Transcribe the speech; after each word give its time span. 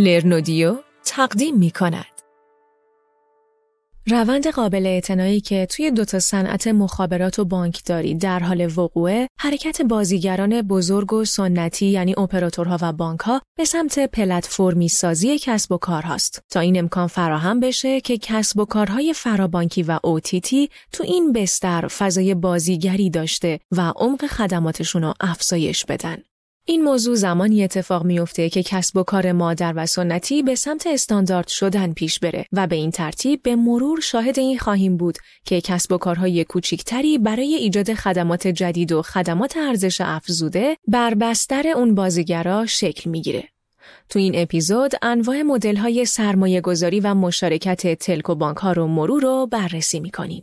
لرنودیو 0.00 0.76
تقدیم 1.04 1.58
می 1.58 1.70
کند. 1.70 2.04
روند 4.06 4.46
قابل 4.46 4.86
اعتنایی 4.86 5.40
که 5.40 5.66
توی 5.66 5.90
دوتا 5.90 6.18
صنعت 6.18 6.66
مخابرات 6.66 7.38
و 7.38 7.44
بانکداری 7.44 8.14
در 8.14 8.38
حال 8.38 8.72
وقوعه 8.76 9.28
حرکت 9.40 9.82
بازیگران 9.82 10.62
بزرگ 10.62 11.12
و 11.12 11.24
سنتی 11.24 11.86
یعنی 11.86 12.14
اپراتورها 12.18 12.78
و 12.82 12.92
بانکها 12.92 13.42
به 13.58 13.64
سمت 13.64 13.98
پلتفرمی 13.98 14.88
سازی 14.88 15.38
کسب 15.38 15.72
و 15.72 15.78
کار 15.78 16.02
هاست 16.02 16.42
تا 16.50 16.60
این 16.60 16.78
امکان 16.78 17.06
فراهم 17.06 17.60
بشه 17.60 18.00
که 18.00 18.18
کسب 18.18 18.58
و 18.58 18.64
کارهای 18.64 19.14
فرابانکی 19.14 19.82
و 19.82 19.98
اوتیتی 20.04 20.70
تو 20.92 21.04
این 21.04 21.32
بستر 21.32 21.88
فضای 21.88 22.34
بازیگری 22.34 23.10
داشته 23.10 23.60
و 23.72 23.92
عمق 23.96 24.26
خدماتشون 24.26 25.02
رو 25.02 25.14
افزایش 25.20 25.84
بدن. 25.84 26.18
این 26.64 26.82
موضوع 26.82 27.14
زمانی 27.14 27.64
اتفاق 27.64 28.04
میافته 28.04 28.50
که 28.50 28.62
کسب 28.62 28.96
و 28.96 29.02
کار 29.02 29.32
مادر 29.32 29.72
و 29.76 29.86
سنتی 29.86 30.42
به 30.42 30.54
سمت 30.54 30.86
استاندارد 30.86 31.48
شدن 31.48 31.92
پیش 31.92 32.18
بره 32.18 32.46
و 32.52 32.66
به 32.66 32.76
این 32.76 32.90
ترتیب 32.90 33.42
به 33.42 33.56
مرور 33.56 34.00
شاهد 34.00 34.38
این 34.38 34.58
خواهیم 34.58 34.96
بود 34.96 35.18
که 35.44 35.60
کسب 35.60 35.92
و 35.92 35.98
کارهای 35.98 36.44
کوچیکتری 36.44 37.18
برای 37.18 37.54
ایجاد 37.54 37.94
خدمات 37.94 38.46
جدید 38.46 38.92
و 38.92 39.02
خدمات 39.02 39.56
ارزش 39.56 40.00
افزوده 40.00 40.76
بر 40.88 41.14
بستر 41.14 41.68
اون 41.68 41.94
بازیگرا 41.94 42.66
شکل 42.66 43.10
می‌گیره. 43.10 43.44
تو 44.08 44.18
این 44.18 44.32
اپیزود 44.36 44.92
انواع 45.02 45.42
مدل 45.42 45.76
های 45.76 46.04
سرمایه 46.04 46.60
گذاری 46.60 47.00
و 47.00 47.14
مشارکت 47.14 47.98
تلک 47.98 48.30
و 48.30 48.34
بانک 48.34 48.56
ها 48.56 48.72
رو 48.72 48.86
مرور 48.86 49.22
رو 49.22 49.46
بررسی 49.46 50.00
می‌کنیم. 50.00 50.42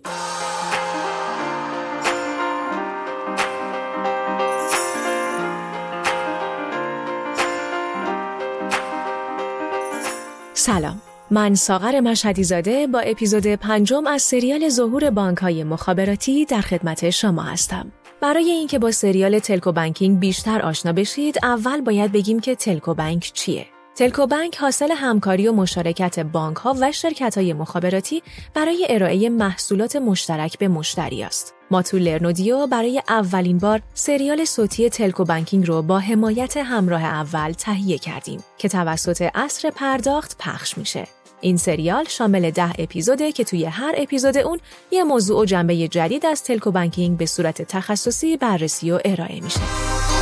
سلام 10.68 11.02
من 11.32 11.56
ساغر 11.56 12.00
مشهدی 12.00 12.44
زاده 12.44 12.88
با 12.88 13.00
اپیزود 13.00 13.48
پنجم 13.48 14.08
از 14.08 14.22
سریال 14.22 14.70
ظهور 14.70 15.10
بانک 15.10 15.38
های 15.38 15.64
مخابراتی 15.64 16.46
در 16.46 16.62
خدمت 16.62 17.10
شما 17.10 17.42
هستم. 17.42 17.92
برای 18.22 18.52
اینکه 18.52 18.80
با 18.80 18.92
سریال 18.92 19.40
تلکو 19.40 19.72
بانکینگ 19.72 20.20
بیشتر 20.20 20.62
آشنا 20.62 20.94
بشید 20.94 21.38
اول 21.44 21.82
باید 21.82 22.12
بگیم 22.12 22.40
که 22.40 22.56
تلکو 22.56 22.94
بانک 22.94 23.32
چیه. 23.34 23.66
تلکو 23.98 24.28
بانک 24.28 24.58
حاصل 24.58 24.92
همکاری 24.92 25.48
و 25.48 25.52
مشارکت 25.52 26.20
بانک 26.20 26.58
ها 26.58 26.76
و 26.80 26.92
شرکت 26.92 27.38
های 27.38 27.54
مخابراتی 27.54 28.24
برای 28.54 28.88
ارائه 28.90 29.30
محصولات 29.30 29.96
مشترک 29.96 30.58
به 30.58 30.68
مشتری 30.68 31.24
است. 31.24 31.54
ما 31.72 31.82
تو 31.82 31.98
لرنودیو 31.98 32.68
برای 32.68 33.02
اولین 33.10 33.58
بار 33.58 33.82
سریال 33.94 34.46
صوتی 34.46 34.90
تلکو 34.90 35.24
بانکینگ 35.24 35.68
رو 35.68 35.82
با 35.82 36.00
حمایت 36.00 36.58
همراه 36.58 37.04
اول 37.04 37.52
تهیه 37.52 37.98
کردیم 37.98 38.44
که 38.58 38.70
توسط 38.70 39.30
اصر 39.36 39.70
پرداخت 39.70 40.36
پخش 40.40 40.78
میشه. 40.78 41.08
این 41.42 41.58
سریال 41.58 42.06
شامل 42.06 42.52
ده 42.52 42.72
اپیزوده 42.80 43.32
که 43.32 43.44
توی 43.44 43.66
هر 43.66 43.94
اپیزود 43.98 44.38
اون 44.38 44.60
یه 44.92 45.04
موضوع 45.04 45.42
و 45.42 45.46
جنبه 45.46 45.88
جدید 45.88 46.26
از 46.26 46.44
تلکو 46.44 46.72
بانکینگ 46.72 47.18
به 47.18 47.26
صورت 47.26 47.62
تخصصی 47.62 48.38
بررسی 48.38 48.92
و 48.92 49.00
ارائه 49.06 49.42
میشه. 49.42 50.17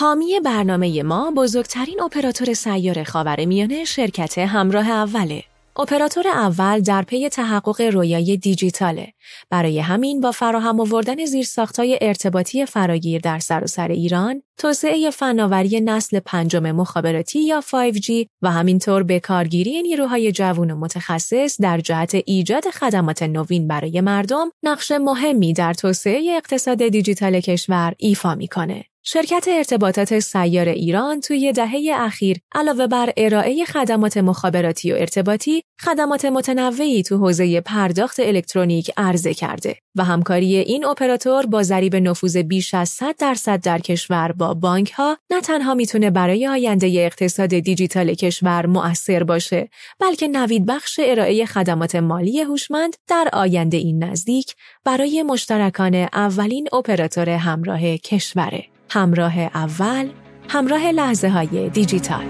حامی 0.00 0.40
برنامه 0.44 1.02
ما 1.02 1.32
بزرگترین 1.36 2.02
اپراتور 2.02 2.54
سیار 2.54 3.04
خاور 3.04 3.44
میانه 3.44 3.84
شرکت 3.84 4.38
همراه 4.38 4.90
اوله. 4.90 5.42
اپراتور 5.78 6.28
اول 6.28 6.80
در 6.80 7.02
پی 7.02 7.28
تحقق 7.28 7.80
رویای 7.80 8.36
دیجیتاله. 8.36 9.12
برای 9.50 9.78
همین 9.78 10.20
با 10.20 10.32
فراهم 10.32 10.80
آوردن 10.80 11.24
زیرساختهای 11.24 11.98
ارتباطی 12.00 12.66
فراگیر 12.66 13.20
در 13.20 13.38
سراسر 13.38 13.88
ایران، 13.88 14.42
توسعه 14.58 15.10
فناوری 15.10 15.80
نسل 15.80 16.20
پنجم 16.20 16.70
مخابراتی 16.70 17.40
یا 17.40 17.60
5G 17.60 18.10
و 18.42 18.50
همینطور 18.50 19.02
به 19.02 19.20
کارگیری 19.20 19.82
نیروهای 19.82 20.32
جوان 20.32 20.70
و 20.70 20.76
متخصص 20.76 21.60
در 21.60 21.80
جهت 21.80 22.14
ایجاد 22.14 22.70
خدمات 22.70 23.22
نوین 23.22 23.68
برای 23.68 24.00
مردم، 24.00 24.50
نقش 24.62 24.90
مهمی 24.92 25.52
در 25.52 25.74
توسعه 25.74 26.36
اقتصاد 26.36 26.88
دیجیتال 26.88 27.40
کشور 27.40 27.94
ایفا 27.98 28.34
می‌کنه. 28.34 28.84
شرکت 29.10 29.48
ارتباطات 29.48 30.18
سیار 30.18 30.68
ایران 30.68 31.20
توی 31.20 31.52
دهه 31.52 31.80
اخیر 31.94 32.36
علاوه 32.54 32.86
بر 32.86 33.12
ارائه 33.16 33.64
خدمات 33.64 34.16
مخابراتی 34.16 34.92
و 34.92 34.94
ارتباطی، 34.94 35.62
خدمات 35.80 36.24
متنوعی 36.24 37.02
تو 37.02 37.16
حوزه 37.16 37.60
پرداخت 37.60 38.20
الکترونیک 38.20 38.90
عرضه 38.96 39.34
کرده 39.34 39.76
و 39.96 40.04
همکاری 40.04 40.56
این 40.56 40.84
اپراتور 40.84 41.46
با 41.46 41.62
ضریب 41.62 41.96
نفوذ 41.96 42.36
بیش 42.36 42.74
از 42.74 42.88
100 42.88 43.16
درصد 43.18 43.60
در 43.60 43.78
کشور 43.78 44.32
با 44.32 44.54
بانک 44.54 44.90
ها 44.90 45.18
نه 45.30 45.40
تنها 45.40 45.74
می‌تونه 45.74 46.10
برای 46.10 46.46
آینده 46.46 46.86
اقتصاد 46.86 47.48
دیجیتال 47.48 48.14
کشور 48.14 48.66
مؤثر 48.66 49.24
باشه، 49.24 49.68
بلکه 50.00 50.28
نوید 50.28 50.66
بخش 50.66 51.00
ارائه 51.02 51.46
خدمات 51.46 51.94
مالی 51.94 52.40
هوشمند 52.40 52.96
در 53.06 53.28
آینده 53.32 53.76
این 53.76 54.04
نزدیک 54.04 54.54
برای 54.84 55.22
مشترکان 55.22 55.94
اولین 55.94 56.68
اپراتور 56.72 57.28
همراه 57.28 57.96
کشوره. 57.96 58.77
همراه 58.90 59.38
اول 59.38 60.08
همراه 60.48 60.90
لحظه 60.90 61.28
های 61.28 61.70
دیجیتال. 61.70 62.24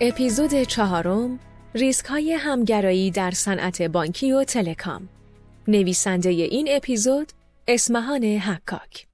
اپیزود 0.00 0.62
چهارم 0.62 1.38
ریسک 1.74 2.06
های 2.06 2.32
همگرایی 2.32 3.10
در 3.10 3.30
صنعت 3.30 3.82
بانکی 3.82 4.32
و 4.32 4.44
تلکام. 4.44 5.08
نویسنده 5.68 6.30
این 6.30 6.68
اپیزود 6.70 7.32
اسمهان 7.68 8.24
حکاک. 8.24 9.06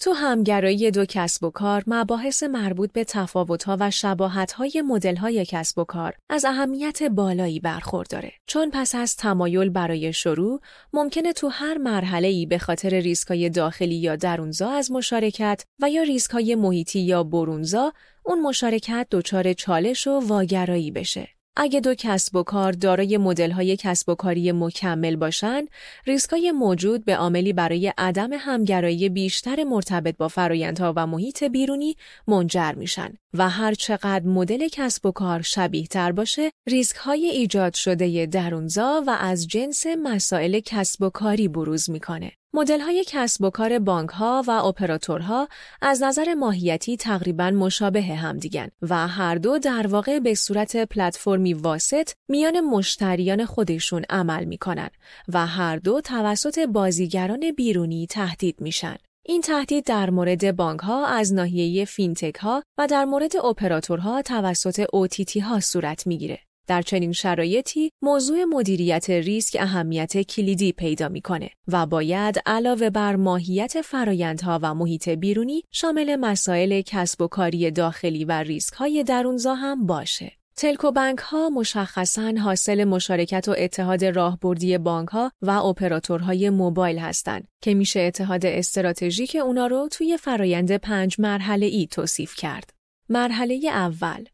تو 0.00 0.12
همگرایی 0.12 0.90
دو 0.90 1.04
کسب 1.08 1.44
و 1.44 1.50
کار 1.50 1.84
مباحث 1.86 2.42
مربوط 2.42 2.92
به 2.92 3.04
تفاوت‌ها 3.04 3.76
و 3.80 3.90
شباهت‌های 3.90 4.82
مدل‌های 4.86 5.46
کسب 5.48 5.78
و 5.78 5.84
کار 5.84 6.14
از 6.30 6.44
اهمیت 6.44 7.02
بالایی 7.02 7.60
برخورداره. 7.60 8.32
چون 8.46 8.70
پس 8.70 8.94
از 8.94 9.16
تمایل 9.16 9.68
برای 9.68 10.12
شروع 10.12 10.60
ممکنه 10.92 11.32
تو 11.32 11.48
هر 11.48 11.78
مرحله‌ای 11.78 12.46
به 12.46 12.58
خاطر 12.58 12.88
ریسکای 12.88 13.50
داخلی 13.50 13.94
یا 13.94 14.16
درونزا 14.16 14.70
از 14.70 14.92
مشارکت 14.92 15.64
و 15.82 15.90
یا 15.90 16.02
ریسکای 16.02 16.54
محیطی 16.54 17.00
یا 17.00 17.24
برونزا 17.24 17.92
اون 18.24 18.40
مشارکت 18.40 19.06
دچار 19.10 19.52
چالش 19.52 20.06
و 20.06 20.20
واگرایی 20.26 20.90
بشه. 20.90 21.28
اگه 21.56 21.80
دو 21.80 21.94
کسب 21.94 22.36
و 22.36 22.42
کار 22.42 22.72
دارای 22.72 23.16
مدل‌های 23.16 23.76
کسب 23.76 24.08
و 24.08 24.14
کاری 24.14 24.52
مکمل 24.52 25.16
باشند، 25.16 25.68
ریسکای 26.06 26.52
موجود 26.52 27.04
به 27.04 27.16
عاملی 27.16 27.52
برای 27.52 27.92
عدم 27.98 28.30
همگرایی 28.32 29.08
بیشتر 29.08 29.64
مرتبط 29.64 30.16
با 30.16 30.28
فرایندها 30.28 30.92
و 30.96 31.06
محیط 31.06 31.44
بیرونی 31.44 31.96
منجر 32.26 32.72
میشن 32.72 33.14
و 33.34 33.48
هر 33.48 33.74
چقدر 33.74 34.26
مدل 34.26 34.68
کسب 34.68 35.06
و 35.06 35.12
کار 35.12 35.42
شبیه 35.42 35.86
تر 35.86 36.12
باشه، 36.12 36.50
ریسک 36.68 36.96
های 36.96 37.26
ایجاد 37.26 37.74
شده 37.74 38.26
درونزا 38.26 39.04
و 39.06 39.16
از 39.20 39.48
جنس 39.48 39.86
مسائل 40.02 40.60
کسب 40.60 41.02
و 41.02 41.10
کاری 41.10 41.48
بروز 41.48 41.90
می‌کنه. 41.90 42.32
مدل 42.54 42.80
های 42.80 43.04
کسب 43.06 43.44
و 43.44 43.50
کار 43.50 43.78
بانک 43.78 44.10
ها 44.10 44.44
و 44.46 44.50
اپراتورها 44.50 45.48
از 45.82 46.02
نظر 46.02 46.34
ماهیتی 46.34 46.96
تقریبا 46.96 47.50
مشابه 47.50 48.02
همدیگن 48.02 48.68
و 48.82 49.08
هر 49.08 49.34
دو 49.34 49.58
در 49.58 49.86
واقع 49.86 50.18
به 50.18 50.34
صورت 50.34 50.76
پلتفرمی 50.76 51.54
واسط 51.54 52.10
میان 52.28 52.60
مشتریان 52.60 53.44
خودشون 53.44 54.04
عمل 54.10 54.44
می‌کنن 54.44 54.90
و 55.28 55.46
هر 55.46 55.76
دو 55.76 56.00
توسط 56.00 56.58
بازیگران 56.58 57.52
بیرونی 57.56 58.06
تهدید 58.06 58.60
میشن. 58.60 58.96
این 59.26 59.40
تهدید 59.40 59.84
در 59.84 60.10
مورد 60.10 60.56
بانک 60.56 60.80
ها 60.80 61.06
از 61.06 61.34
ناحیه 61.34 61.84
فینتک 61.84 62.36
ها 62.36 62.62
و 62.78 62.86
در 62.86 63.04
مورد 63.04 63.36
اپراتورها 63.36 64.22
توسط 64.22 64.86
OTT 64.92 65.40
ها 65.40 65.60
صورت 65.60 66.06
می‌گیره. 66.06 66.38
در 66.66 66.82
چنین 66.82 67.12
شرایطی 67.12 67.90
موضوع 68.02 68.44
مدیریت 68.44 69.10
ریسک 69.10 69.56
اهمیت 69.60 70.22
کلیدی 70.22 70.72
پیدا 70.72 71.08
می‌کنه 71.08 71.50
و 71.68 71.86
باید 71.86 72.40
علاوه 72.46 72.90
بر 72.90 73.16
ماهیت 73.16 73.82
فرایندها 73.82 74.58
و 74.62 74.74
محیط 74.74 75.08
بیرونی 75.08 75.62
شامل 75.70 76.16
مسائل 76.16 76.80
کسب 76.86 77.22
و 77.22 77.28
کاری 77.28 77.70
داخلی 77.70 78.24
و 78.24 78.32
ریسک 78.32 78.72
های 78.72 79.04
درونزا 79.04 79.54
هم 79.54 79.86
باشه. 79.86 80.32
تلکو 80.56 80.90
بانک 80.90 81.18
ها 81.18 81.50
مشخصاً 81.50 82.32
حاصل 82.32 82.84
مشارکت 82.84 83.48
و 83.48 83.54
اتحاد 83.58 84.04
راهبردی 84.04 84.78
بانک 84.78 85.08
ها 85.08 85.32
و 85.42 85.50
اپراتورهای 85.50 86.50
موبایل 86.50 86.98
هستند 86.98 87.48
که 87.62 87.74
میشه 87.74 88.00
اتحاد 88.00 88.46
استراتژیک 88.46 89.36
اونا 89.44 89.66
رو 89.66 89.88
توی 89.92 90.16
فرایند 90.16 90.76
پنج 90.76 91.16
مرحله 91.18 91.66
ای 91.66 91.86
توصیف 91.86 92.34
کرد. 92.34 92.70
مرحله 93.08 93.60
اول 93.72 94.24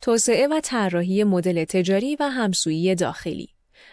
توسعه 0.00 0.46
و 0.46 0.60
طراحی 0.60 1.24
مدل 1.24 1.64
تجاری 1.64 2.16
و 2.20 2.22
همسویی 2.22 2.94
داخلی. 2.94 3.48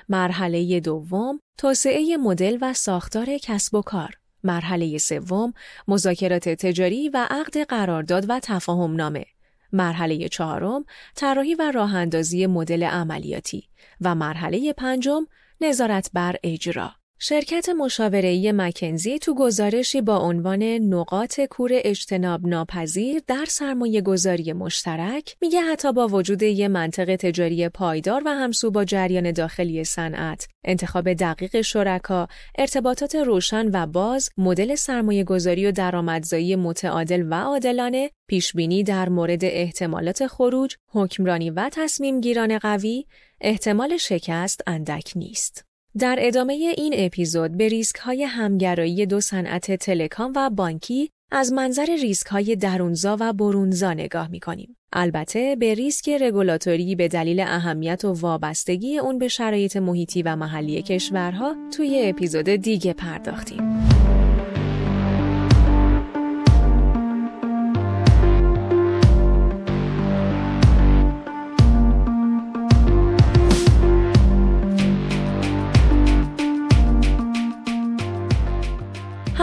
مرحله 0.10 0.80
دوم 0.80 1.40
توسعه 1.58 2.18
مدل 2.18 2.58
و 2.62 2.74
ساختار 2.74 3.38
کسب 3.38 3.76
و 3.76 3.82
کار. 3.82 4.14
مرحله 4.44 4.98
سوم 4.98 5.54
مذاکرات 5.88 6.50
تجاری 6.50 7.10
و 7.10 7.28
عقد 7.30 7.58
قرارداد 7.58 8.26
و 8.30 8.40
تفاهم 8.44 8.96
نامه 8.96 9.26
مرحله 9.72 10.30
چهارم 10.30 10.86
طراحی 11.16 11.56
و 11.56 11.72
راه 11.72 11.96
اندازی 11.96 12.48
مدل 12.48 12.84
عملیاتی. 12.84 13.64
و 14.02 14.16
مرحله 14.16 14.74
پنجم 14.74 15.28
نظارت 15.62 16.10
بر 16.14 16.36
اجرا. 16.44 16.92
شرکت 17.26 17.70
مشاوره‌ای 17.70 18.52
مکنزی 18.52 19.20
تو 19.20 19.36
گزارشی 19.36 20.02
با 20.02 20.18
عنوان 20.18 20.64
نقاط 20.64 21.42
کور 21.42 21.72
اجتناب 21.74 22.48
ناپذیر 22.48 23.22
در 23.28 23.46
سرمایه 23.48 24.02
گذاری 24.02 24.54
مشترک 24.54 25.36
میگه 25.42 25.62
حتی 25.62 25.94
با 25.94 26.08
وجود 26.08 26.44
یه 26.44 26.68
منطق 26.68 27.16
تجاری 27.16 27.70
پایدار 27.70 28.22
و 28.26 28.30
همسو 28.30 28.72
با 28.72 28.86
جریان 28.86 29.32
داخلی 29.32 29.84
صنعت، 29.84 30.48
انتخاب 30.64 31.14
دقیق 31.14 31.62
شرکا، 31.62 32.28
ارتباطات 32.58 33.16
روشن 33.16 33.70
و 33.74 33.88
باز، 33.88 34.30
مدل 34.38 34.76
سرمایه 34.76 35.24
گذاری 35.24 35.66
و 35.66 35.72
درآمدزایی 35.72 36.56
متعادل 36.56 37.28
و 37.30 37.34
عادلانه، 37.34 38.10
پیشبینی 38.28 38.84
در 38.84 39.10
مورد 39.10 39.46
احتمالات 39.46 40.28
خروج، 40.28 40.76
حکمرانی 40.88 41.50
و 41.50 41.70
تصمیم 41.72 42.22
گیران 42.22 42.58
قوی، 42.58 43.06
احتمال 43.42 43.98
شکست 43.98 44.62
اندک 44.68 45.12
نیست. 45.16 45.73
در 46.00 46.18
ادامه 46.20 46.54
این 46.54 46.94
اپیزود 46.98 47.58
به 47.58 47.68
ریسک 47.68 47.96
های 47.96 48.24
همگرایی 48.24 49.06
دو 49.06 49.22
صنعت 49.22 49.72
تلکام 49.72 50.34
و 50.36 50.50
بانکی 50.50 51.10
از 51.32 51.54
منظر 51.54 51.86
ریسک 51.86 52.28
های 52.28 52.56
درونزا 52.56 53.18
و 53.20 53.34
برونزا 53.34 53.94
نگاه 53.94 54.28
می 54.28 54.40
کنیم. 54.40 54.78
البته 54.94 55.56
به 55.60 55.74
ریسک 55.74 56.10
رگولاتوری 56.10 56.96
به 56.96 57.08
دلیل 57.08 57.40
اهمیت 57.40 58.06
و 58.06 58.14
وابستگی 58.14 59.00
اون 59.00 59.18
به 59.18 59.28
شرایط 59.28 59.78
محیطی 59.78 60.24
و 60.24 60.36
محلی 60.36 60.82
کشورها 60.82 61.56
توی 61.78 62.02
اپیزود 62.06 62.50
دیگه 62.50 62.94
پرداختیم. 62.94 63.83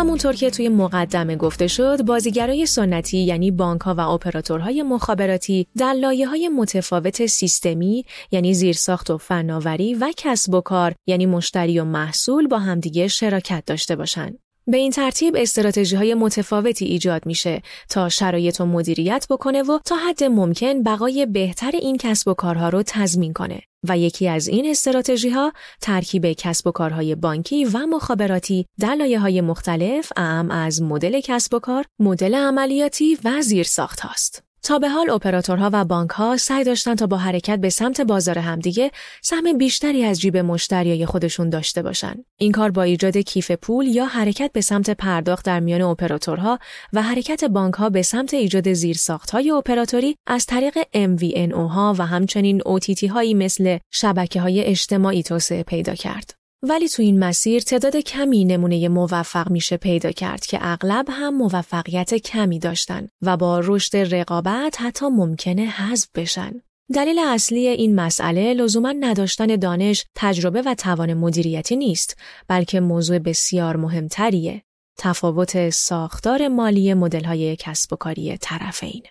همونطور 0.00 0.32
که 0.32 0.50
توی 0.50 0.68
مقدمه 0.68 1.36
گفته 1.36 1.66
شد، 1.66 2.02
بازیگرای 2.02 2.66
سنتی 2.66 3.18
یعنی 3.18 3.50
بانک 3.50 3.80
ها 3.80 3.94
و 3.94 4.00
اپراتورهای 4.00 4.82
مخابراتی 4.82 5.66
در 5.78 5.92
لایه 5.92 6.28
های 6.28 6.48
متفاوت 6.48 7.26
سیستمی 7.26 8.04
یعنی 8.30 8.54
زیرساخت 8.54 9.10
و 9.10 9.18
فناوری 9.18 9.94
و 9.94 10.12
کسب 10.16 10.54
و 10.54 10.60
کار 10.60 10.94
یعنی 11.06 11.26
مشتری 11.26 11.80
و 11.80 11.84
محصول 11.84 12.48
با 12.48 12.58
همدیگه 12.58 13.08
شراکت 13.08 13.64
داشته 13.66 13.96
باشند. 13.96 14.38
به 14.66 14.76
این 14.76 14.90
ترتیب 14.90 15.36
استراتژی 15.38 15.96
های 15.96 16.14
متفاوتی 16.14 16.84
ایجاد 16.84 17.26
میشه 17.26 17.62
تا 17.88 18.08
شرایط 18.08 18.60
و 18.60 18.66
مدیریت 18.66 19.26
بکنه 19.30 19.62
و 19.62 19.78
تا 19.84 19.96
حد 19.96 20.24
ممکن 20.24 20.82
بقای 20.82 21.26
بهتر 21.26 21.70
این 21.74 21.96
کسب 21.96 22.28
و 22.28 22.34
کارها 22.34 22.68
رو 22.68 22.82
تضمین 22.86 23.32
کنه. 23.32 23.60
و 23.88 23.98
یکی 23.98 24.28
از 24.28 24.48
این 24.48 24.70
استراتژی 24.70 25.30
ها 25.30 25.52
ترکیب 25.80 26.32
کسب 26.32 26.66
و 26.66 26.70
کارهای 26.70 27.14
بانکی 27.14 27.64
و 27.64 27.86
مخابراتی 27.86 28.66
در 28.80 29.18
های 29.20 29.40
مختلف 29.40 30.12
اعم 30.16 30.50
از 30.50 30.82
مدل 30.82 31.20
کسب 31.20 31.54
و 31.54 31.58
کار، 31.58 31.84
مدل 31.98 32.34
عملیاتی 32.34 33.18
و 33.24 33.42
زیرساخت 33.42 34.00
هاست. 34.00 34.49
تا 34.62 34.78
به 34.78 34.88
حال 34.88 35.10
اپراتورها 35.10 35.70
و 35.72 35.84
بانک 35.84 36.10
ها 36.10 36.36
سعی 36.36 36.64
داشتن 36.64 36.94
تا 36.94 37.06
با 37.06 37.16
حرکت 37.16 37.58
به 37.58 37.70
سمت 37.70 38.00
بازار 38.00 38.38
همدیگه 38.38 38.90
سهم 39.22 39.58
بیشتری 39.58 40.04
از 40.04 40.20
جیب 40.20 40.36
مشتریای 40.36 41.06
خودشون 41.06 41.50
داشته 41.50 41.82
باشن. 41.82 42.14
این 42.36 42.52
کار 42.52 42.70
با 42.70 42.82
ایجاد 42.82 43.16
کیف 43.16 43.50
پول 43.50 43.86
یا 43.86 44.06
حرکت 44.06 44.50
به 44.52 44.60
سمت 44.60 44.90
پرداخت 44.90 45.44
در 45.44 45.60
میان 45.60 45.82
اپراتورها 45.82 46.58
و 46.92 47.02
حرکت 47.02 47.44
بانک 47.44 47.74
ها 47.74 47.90
به 47.90 48.02
سمت 48.02 48.34
ایجاد 48.34 48.72
زیرساخت 48.72 49.30
های 49.30 49.50
اپراتوری 49.50 50.16
از 50.26 50.46
طریق 50.46 50.78
MVNO 50.82 51.70
ها 51.70 51.94
و 51.98 52.06
همچنین 52.06 52.60
OTT 52.60 53.04
هایی 53.04 53.34
مثل 53.34 53.78
شبکه 53.90 54.40
های 54.40 54.64
اجتماعی 54.64 55.22
توسعه 55.22 55.62
پیدا 55.62 55.94
کرد. 55.94 56.39
ولی 56.62 56.88
تو 56.88 57.02
این 57.02 57.18
مسیر 57.18 57.62
تعداد 57.62 57.96
کمی 57.96 58.44
نمونه 58.44 58.88
موفق 58.88 59.50
میشه 59.50 59.76
پیدا 59.76 60.10
کرد 60.10 60.46
که 60.46 60.58
اغلب 60.60 61.06
هم 61.10 61.36
موفقیت 61.36 62.14
کمی 62.14 62.58
داشتن 62.58 63.08
و 63.22 63.36
با 63.36 63.60
رشد 63.64 63.96
رقابت 63.96 64.80
حتی 64.80 65.06
ممکنه 65.06 65.62
حذف 65.62 66.08
بشن. 66.14 66.52
دلیل 66.94 67.18
اصلی 67.18 67.68
این 67.68 67.94
مسئله 67.94 68.54
لزوما 68.54 68.92
نداشتن 68.92 69.46
دانش، 69.46 70.04
تجربه 70.14 70.62
و 70.62 70.74
توان 70.74 71.14
مدیریتی 71.14 71.76
نیست، 71.76 72.16
بلکه 72.48 72.80
موضوع 72.80 73.18
بسیار 73.18 73.76
مهمتریه. 73.76 74.62
تفاوت 74.98 75.70
ساختار 75.70 76.48
مالی 76.48 76.94
مدل‌های 76.94 77.56
کسب 77.56 77.92
و 77.92 77.96
کاری 77.96 78.36
طرفین. 78.36 79.02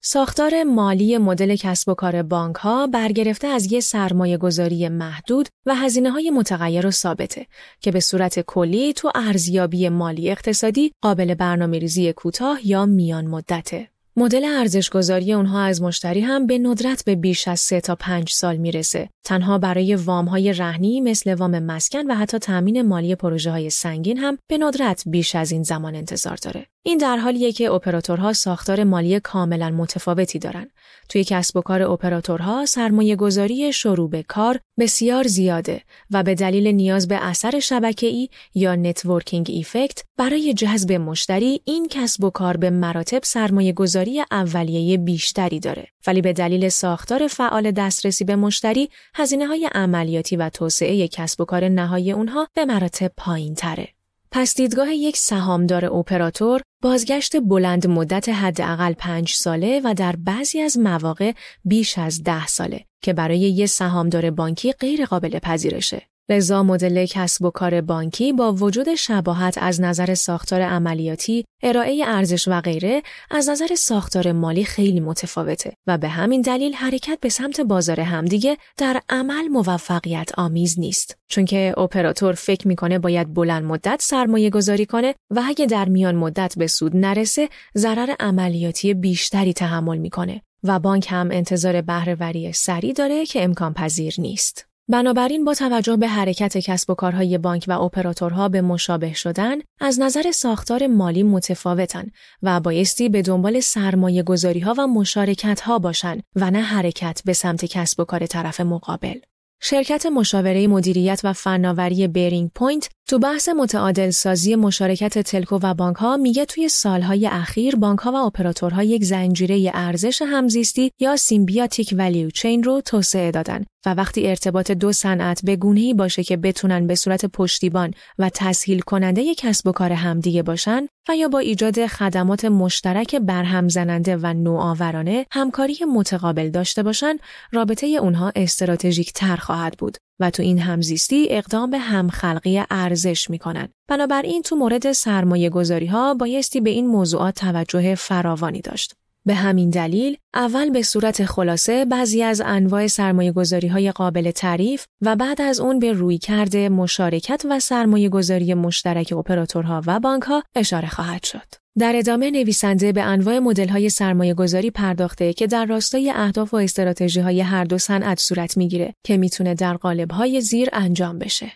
ساختار 0.00 0.64
مالی 0.64 1.18
مدل 1.18 1.56
کسب 1.56 1.88
و 1.88 1.94
کار 1.94 2.22
بانک 2.22 2.56
ها 2.56 2.86
برگرفته 2.86 3.46
از 3.46 3.72
یک 3.72 3.80
سرمایه 3.80 4.36
گذاری 4.36 4.88
محدود 4.88 5.48
و 5.66 5.74
هزینه 5.74 6.10
های 6.10 6.30
متغیر 6.30 6.86
و 6.86 6.90
ثابته 6.90 7.46
که 7.80 7.90
به 7.90 8.00
صورت 8.00 8.40
کلی 8.40 8.92
تو 8.92 9.12
ارزیابی 9.14 9.88
مالی 9.88 10.30
اقتصادی 10.30 10.92
قابل 11.02 11.34
برنامه 11.34 11.78
ریزی 11.78 12.12
کوتاه 12.12 12.66
یا 12.66 12.86
میان 12.86 13.26
مدته. 13.26 13.88
مدل 14.18 14.44
ارزشگذاری 14.44 15.32
اونها 15.32 15.62
از 15.62 15.82
مشتری 15.82 16.20
هم 16.20 16.46
به 16.46 16.58
ندرت 16.58 17.04
به 17.04 17.14
بیش 17.14 17.48
از 17.48 17.60
سه 17.60 17.80
تا 17.80 17.94
پنج 17.94 18.30
سال 18.30 18.56
می‌رسه. 18.56 19.08
تنها 19.24 19.58
برای 19.58 19.94
وام 19.94 20.24
های 20.24 20.52
رهنی 20.52 21.00
مثل 21.00 21.34
وام 21.34 21.58
مسکن 21.58 22.10
و 22.10 22.14
حتی 22.14 22.38
تأمین 22.38 22.82
مالی 22.82 23.14
پروژه 23.14 23.50
های 23.50 23.70
سنگین 23.70 24.18
هم 24.18 24.38
به 24.48 24.58
ندرت 24.58 25.02
بیش 25.06 25.34
از 25.34 25.52
این 25.52 25.62
زمان 25.62 25.94
انتظار 25.94 26.36
داره. 26.36 26.66
این 26.82 26.98
در 26.98 27.16
حالیه 27.16 27.52
که 27.52 27.70
اپراتورها 27.70 28.32
ساختار 28.32 28.84
مالی 28.84 29.20
کاملا 29.20 29.70
متفاوتی 29.70 30.38
دارن. 30.38 30.70
توی 31.08 31.24
کسب 31.24 31.56
و 31.56 31.60
کار 31.60 31.82
اپراتورها 31.82 32.66
سرمایه 32.66 33.16
گذاری 33.16 33.72
شروع 33.72 34.10
به 34.10 34.22
کار 34.22 34.60
بسیار 34.78 35.26
زیاده 35.26 35.82
و 36.10 36.22
به 36.22 36.34
دلیل 36.34 36.66
نیاز 36.68 37.08
به 37.08 37.14
اثر 37.14 37.60
شبکه‌ای 37.60 38.28
یا 38.54 38.74
networking 38.74 39.46
effect 39.50 40.02
برای 40.16 40.54
جذب 40.54 40.92
مشتری 40.92 41.60
این 41.64 41.88
کسب 41.90 42.24
و 42.24 42.30
کار 42.30 42.56
به 42.56 42.70
مراتب 42.70 43.20
سرمایه 43.24 43.72
گذاری 43.72 44.07
اولیه 44.30 44.98
بیشتری 44.98 45.60
داره. 45.60 45.88
ولی 46.06 46.20
به 46.20 46.32
دلیل 46.32 46.68
ساختار 46.68 47.26
فعال 47.26 47.70
دسترسی 47.70 48.24
به 48.24 48.36
مشتری 48.36 48.90
هزینه 49.14 49.46
های 49.46 49.70
عملیاتی 49.74 50.36
و 50.36 50.48
توسعه 50.48 51.08
کسب 51.08 51.40
و 51.40 51.44
کار 51.44 51.68
نهایی 51.68 52.12
اونها 52.12 52.48
به 52.54 52.64
مراتب 52.64 53.12
پایین 53.16 53.54
تره. 53.54 53.88
پس 54.30 54.54
دیدگاه 54.54 54.94
یک 54.94 55.16
سهامدار 55.16 55.84
اپراتور 55.84 56.62
بازگشت 56.82 57.36
بلند 57.40 57.86
مدت 57.86 58.28
حداقل 58.28 58.92
پنج 58.92 59.32
ساله 59.32 59.80
و 59.84 59.94
در 59.94 60.16
بعضی 60.16 60.60
از 60.60 60.78
مواقع 60.78 61.32
بیش 61.64 61.98
از 61.98 62.22
ده 62.22 62.46
ساله 62.46 62.84
که 63.02 63.12
برای 63.12 63.38
یک 63.38 63.66
سهامدار 63.66 64.30
بانکی 64.30 64.72
غیر 64.72 65.04
قابل 65.04 65.38
پذیرشه. 65.38 66.02
لذا 66.30 66.62
مدل 66.62 67.06
کسب 67.06 67.44
و 67.44 67.50
کار 67.50 67.80
بانکی 67.80 68.32
با 68.32 68.52
وجود 68.52 68.94
شباهت 68.94 69.58
از 69.58 69.80
نظر 69.80 70.14
ساختار 70.14 70.62
عملیاتی، 70.62 71.44
ارائه 71.62 72.04
ارزش 72.06 72.48
و 72.48 72.60
غیره 72.60 73.02
از 73.30 73.48
نظر 73.48 73.74
ساختار 73.74 74.32
مالی 74.32 74.64
خیلی 74.64 75.00
متفاوته 75.00 75.72
و 75.86 75.98
به 75.98 76.08
همین 76.08 76.40
دلیل 76.40 76.74
حرکت 76.74 77.18
به 77.20 77.28
سمت 77.28 77.60
بازار 77.60 78.00
همدیگه 78.00 78.56
در 78.76 79.00
عمل 79.08 79.48
موفقیت 79.48 80.38
آمیز 80.38 80.78
نیست. 80.78 81.16
چون 81.28 81.44
که 81.44 81.74
اپراتور 81.76 82.32
فکر 82.32 82.68
می‌کنه 82.68 82.98
باید 82.98 83.34
بلند 83.34 83.64
مدت 83.64 84.02
سرمایه 84.02 84.50
گذاری 84.50 84.86
کنه 84.86 85.14
و 85.30 85.42
اگه 85.44 85.66
در 85.66 85.88
میان 85.88 86.14
مدت 86.14 86.54
به 86.58 86.66
سود 86.66 86.96
نرسه 86.96 87.48
ضرر 87.76 88.14
عملیاتی 88.20 88.94
بیشتری 88.94 89.52
تحمل 89.52 89.98
می‌کنه 89.98 90.42
و 90.62 90.78
بانک 90.78 91.06
هم 91.10 91.28
انتظار 91.32 91.80
بهرهوری 91.80 92.52
سریع 92.52 92.92
داره 92.92 93.26
که 93.26 93.44
امکان 93.44 93.74
پذیر 93.74 94.14
نیست. 94.18 94.67
بنابراین 94.90 95.44
با 95.44 95.54
توجه 95.54 95.96
به 95.96 96.08
حرکت 96.08 96.58
کسب 96.58 96.90
و 96.90 96.94
کارهای 96.94 97.38
بانک 97.38 97.64
و 97.68 97.72
اپراتورها 97.72 98.48
به 98.48 98.60
مشابه 98.60 99.12
شدن 99.14 99.56
از 99.80 100.00
نظر 100.00 100.30
ساختار 100.30 100.86
مالی 100.86 101.22
متفاوتن 101.22 102.06
و 102.42 102.60
بایستی 102.60 103.08
به 103.08 103.22
دنبال 103.22 103.60
سرمایه 103.60 104.22
گذاری 104.22 104.60
ها 104.60 104.74
و 104.78 104.86
مشارکت 104.86 105.60
ها 105.60 105.78
باشن 105.78 106.20
و 106.36 106.50
نه 106.50 106.60
حرکت 106.60 107.22
به 107.24 107.32
سمت 107.32 107.64
کسب 107.64 108.00
و 108.00 108.04
کار 108.04 108.26
طرف 108.26 108.60
مقابل. 108.60 109.18
شرکت 109.60 110.06
مشاوره 110.06 110.66
مدیریت 110.66 111.20
و 111.24 111.32
فناوری 111.32 112.08
BearingPoint 112.08 112.88
تو 113.08 113.18
بحث 113.18 113.48
متعادل 113.48 114.10
سازی 114.10 114.56
مشارکت 114.56 115.18
تلکو 115.18 115.58
و 115.62 115.74
بانک 115.74 115.96
ها 115.96 116.16
میگه 116.16 116.44
توی 116.44 116.68
سالهای 116.68 117.26
اخیر 117.26 117.76
بانک 117.76 117.98
ها 117.98 118.12
و 118.12 118.16
اپراتورها 118.16 118.82
یک 118.82 119.04
زنجیره 119.04 119.70
ارزش 119.74 120.22
همزیستی 120.22 120.90
یا 121.00 121.16
symbiotic 121.16 121.94
value 121.98 122.30
chain 122.30 122.62
رو 122.62 122.80
توسعه 122.80 123.30
دادن 123.30 123.64
و 123.88 123.94
وقتی 123.94 124.28
ارتباط 124.28 124.70
دو 124.70 124.92
صنعت 124.92 125.40
به 125.44 125.56
گونه‌ای 125.56 125.94
باشه 125.94 126.24
که 126.24 126.36
بتونن 126.36 126.86
به 126.86 126.94
صورت 126.94 127.26
پشتیبان 127.26 127.90
و 128.18 128.30
تسهیل 128.34 128.80
کننده 128.80 129.34
کسب 129.34 129.66
و 129.66 129.72
کار 129.72 129.92
همدیگه 129.92 130.42
باشن 130.42 130.86
و 131.08 131.16
یا 131.16 131.28
با 131.28 131.38
ایجاد 131.38 131.86
خدمات 131.86 132.44
مشترک 132.44 133.16
برهم 133.16 133.68
زننده 133.68 134.16
و 134.16 134.26
نوآورانه 134.26 135.26
همکاری 135.30 135.76
متقابل 135.94 136.50
داشته 136.50 136.82
باشن 136.82 137.16
رابطه 137.52 137.86
اونها 137.86 138.32
استراتژیک 138.36 139.12
تر 139.12 139.36
خواهد 139.36 139.74
بود 139.78 139.96
و 140.20 140.30
تو 140.30 140.42
این 140.42 140.58
همزیستی 140.58 141.26
اقدام 141.30 141.70
به 141.70 141.78
همخلقی 141.78 142.62
ارزش 142.70 143.30
می‌کنن. 143.30 143.68
بنابراین 143.88 144.42
تو 144.42 144.56
مورد 144.56 144.92
سرمایه 144.92 145.50
گذاری 145.50 145.86
ها 145.86 146.14
بایستی 146.14 146.60
به 146.60 146.70
این 146.70 146.86
موضوعات 146.86 147.34
توجه 147.34 147.94
فراوانی 147.94 148.60
داشت. 148.60 148.94
به 149.28 149.34
همین 149.34 149.70
دلیل 149.70 150.16
اول 150.34 150.70
به 150.70 150.82
صورت 150.82 151.24
خلاصه 151.24 151.84
بعضی 151.84 152.22
از 152.22 152.42
انواع 152.44 152.86
سرمایه 152.86 153.32
گذاری 153.32 153.68
های 153.68 153.92
قابل 153.92 154.30
تعریف 154.30 154.84
و 155.02 155.16
بعد 155.16 155.42
از 155.42 155.60
اون 155.60 155.78
به 155.78 155.92
روی 155.92 156.18
کرده 156.18 156.68
مشارکت 156.68 157.42
و 157.50 157.60
سرمایه 157.60 158.08
گذاری 158.08 158.54
مشترک 158.54 159.12
اپراتورها 159.12 159.82
و 159.86 160.00
بانک 160.00 160.22
ها 160.22 160.42
اشاره 160.56 160.88
خواهد 160.88 161.24
شد. 161.24 161.54
در 161.78 161.96
ادامه 161.96 162.30
نویسنده 162.30 162.92
به 162.92 163.02
انواع 163.02 163.38
مدل 163.38 163.68
های 163.68 163.88
سرمایه 163.88 164.34
گذاری 164.34 164.70
پرداخته 164.70 165.32
که 165.32 165.46
در 165.46 165.64
راستای 165.66 166.10
اهداف 166.10 166.54
و 166.54 166.56
استراتژی 166.56 167.20
های 167.20 167.40
هر 167.40 167.64
دو 167.64 167.78
صنعت 167.78 168.20
صورت 168.20 168.56
می‌گیره 168.56 168.94
که 169.04 169.16
می‌تونه 169.16 169.54
در 169.54 169.74
قالب 169.76 170.10
های 170.10 170.40
زیر 170.40 170.68
انجام 170.72 171.18
بشه. 171.18 171.52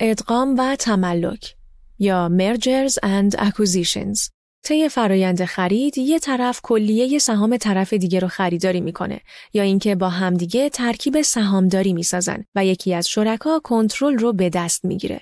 ادغام 0.00 0.54
و 0.58 0.76
تملک 0.76 1.54
یا 1.98 2.30
mergers 2.38 2.92
and 2.92 3.38
acquisitions 3.38 4.33
طی 4.64 4.88
فرایند 4.88 5.44
خرید 5.44 5.98
یه 5.98 6.18
طرف 6.18 6.60
کلیه 6.62 7.18
سهام 7.18 7.56
طرف 7.56 7.92
دیگه 7.92 8.18
رو 8.18 8.28
خریداری 8.28 8.80
می‌کنه 8.80 9.20
یا 9.52 9.62
اینکه 9.62 9.94
با 9.94 10.08
همدیگه 10.08 10.68
ترکیب 10.68 11.22
سهامداری 11.22 11.92
می‌سازن 11.92 12.44
و 12.54 12.64
یکی 12.64 12.94
از 12.94 13.08
شرکا 13.08 13.60
کنترل 13.64 14.18
رو 14.18 14.32
به 14.32 14.50
دست 14.50 14.84
می‌گیره. 14.84 15.20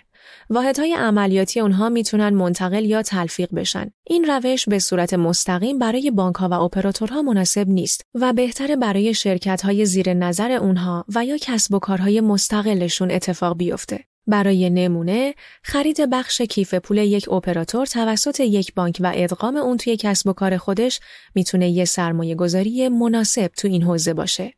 واحدهای 0.50 0.94
عملیاتی 0.94 1.60
اونها 1.60 1.88
می‌تونن 1.88 2.28
منتقل 2.28 2.84
یا 2.84 3.02
تلفیق 3.02 3.54
بشن. 3.54 3.90
این 4.04 4.24
روش 4.24 4.68
به 4.68 4.78
صورت 4.78 5.14
مستقیم 5.14 5.78
برای 5.78 6.10
بانکها 6.10 6.48
و 6.48 6.52
اپراتورها 6.52 7.22
مناسب 7.22 7.68
نیست 7.68 8.02
و 8.14 8.32
بهتر 8.32 8.76
برای 8.76 9.14
شرکت‌های 9.14 9.86
زیر 9.86 10.14
نظر 10.14 10.50
اونها 10.50 11.04
و 11.14 11.24
یا 11.24 11.36
کسب 11.40 11.74
و 11.74 11.78
کارهای 11.78 12.20
مستقلشون 12.20 13.10
اتفاق 13.10 13.56
بیفته. 13.56 14.04
برای 14.26 14.70
نمونه 14.70 15.34
خرید 15.62 16.10
بخش 16.10 16.40
کیف 16.40 16.74
پول 16.74 16.98
یک 16.98 17.32
اپراتور 17.32 17.86
توسط 17.86 18.40
یک 18.40 18.74
بانک 18.74 18.98
و 19.00 19.12
ادغام 19.14 19.56
اون 19.56 19.76
توی 19.76 19.96
کسب 19.96 20.28
و 20.28 20.32
کار 20.32 20.56
خودش 20.56 21.00
می‌تونه 21.34 21.70
یه 21.70 21.84
سرمایه 21.84 22.34
گذاری 22.34 22.88
مناسب 22.88 23.46
تو 23.46 23.68
این 23.68 23.82
حوزه 23.82 24.14
باشه. 24.14 24.54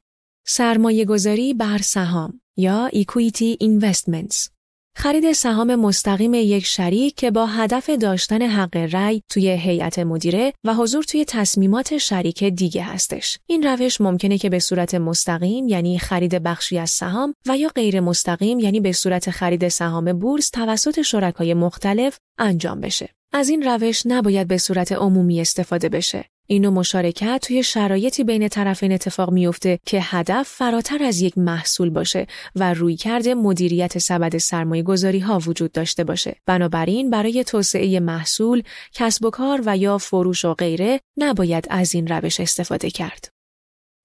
سرمایه 0.47 1.05
گذاری 1.05 1.55
بر 1.55 1.79
سهام 1.79 2.41
یا 2.57 2.91
equity 2.95 3.57
investments 3.63 4.54
خرید 4.97 5.33
سهام 5.33 5.75
مستقیم 5.75 6.35
یک 6.35 6.67
شریک 6.67 7.15
که 7.15 7.31
با 7.31 7.47
هدف 7.47 7.91
داشتن 7.91 8.43
حق 8.43 8.77
رأی 8.77 9.23
توی 9.31 9.49
هیئت 9.49 9.99
مدیره 9.99 10.53
و 10.65 10.75
حضور 10.75 11.05
توی 11.05 11.25
تصمیمات 11.25 11.99
شریک 11.99 12.45
دیگه 12.45 12.83
هستش. 12.83 13.39
این 13.47 13.63
روش 13.63 14.01
ممکنه 14.01 14.39
که 14.39 14.51
به 14.51 14.59
صورت 14.59 14.95
مستقیم 14.95 15.69
یعنی 15.69 15.99
خرید 15.99 16.43
بخشی 16.43 16.79
از 16.79 16.91
سهام 16.91 17.35
و 17.47 17.57
یا 17.57 17.69
غیر 17.69 18.01
مستقیم 18.01 18.59
یعنی 18.59 18.81
به 18.81 18.93
صورت 18.93 19.31
خرید 19.31 19.69
سهام 19.69 20.13
بورس 20.13 20.51
توسط 20.51 21.03
شرکای 21.03 21.55
مختلف 21.55 22.19
انجام 22.39 22.81
بشه. 22.81 23.09
از 23.33 23.49
این 23.49 23.63
روش 23.63 24.03
نباید 24.07 24.49
به 24.49 24.59
صورت 24.59 24.93
عمومی 24.93 25.41
استفاده 25.41 25.89
بشه. 25.89 26.25
اینو 26.47 26.71
مشارکت 26.71 27.41
توی 27.43 27.63
شرایطی 27.63 28.25
بین 28.25 28.49
طرفین 28.49 28.93
اتفاق 28.93 29.31
میفته 29.31 29.79
که 29.87 29.99
هدف 30.03 30.49
فراتر 30.49 31.03
از 31.03 31.21
یک 31.21 31.39
محصول 31.39 31.91
باشه 31.91 32.27
و 32.57 32.75
رویکرد 32.75 33.35
مدیریت 33.35 33.99
سبد 33.99 34.39
سرمایه 34.39 34.83
گذاری 34.83 35.19
ها 35.19 35.39
وجود 35.39 35.73
داشته 35.73 36.05
باشه. 36.05 36.37
بنابراین 36.47 37.11
برای 37.11 37.45
توسعه 37.45 38.01
محصول، 38.01 38.63
کسب 38.93 39.25
و 39.25 39.31
کار 39.31 39.63
و 39.67 39.77
یا 39.77 39.99
فروش 39.99 40.45
و 40.45 40.55
غیره 40.55 41.01
نباید 41.17 41.67
از 41.71 41.95
این 41.95 42.07
روش 42.07 42.41
استفاده 42.41 42.91
کرد. 42.91 43.29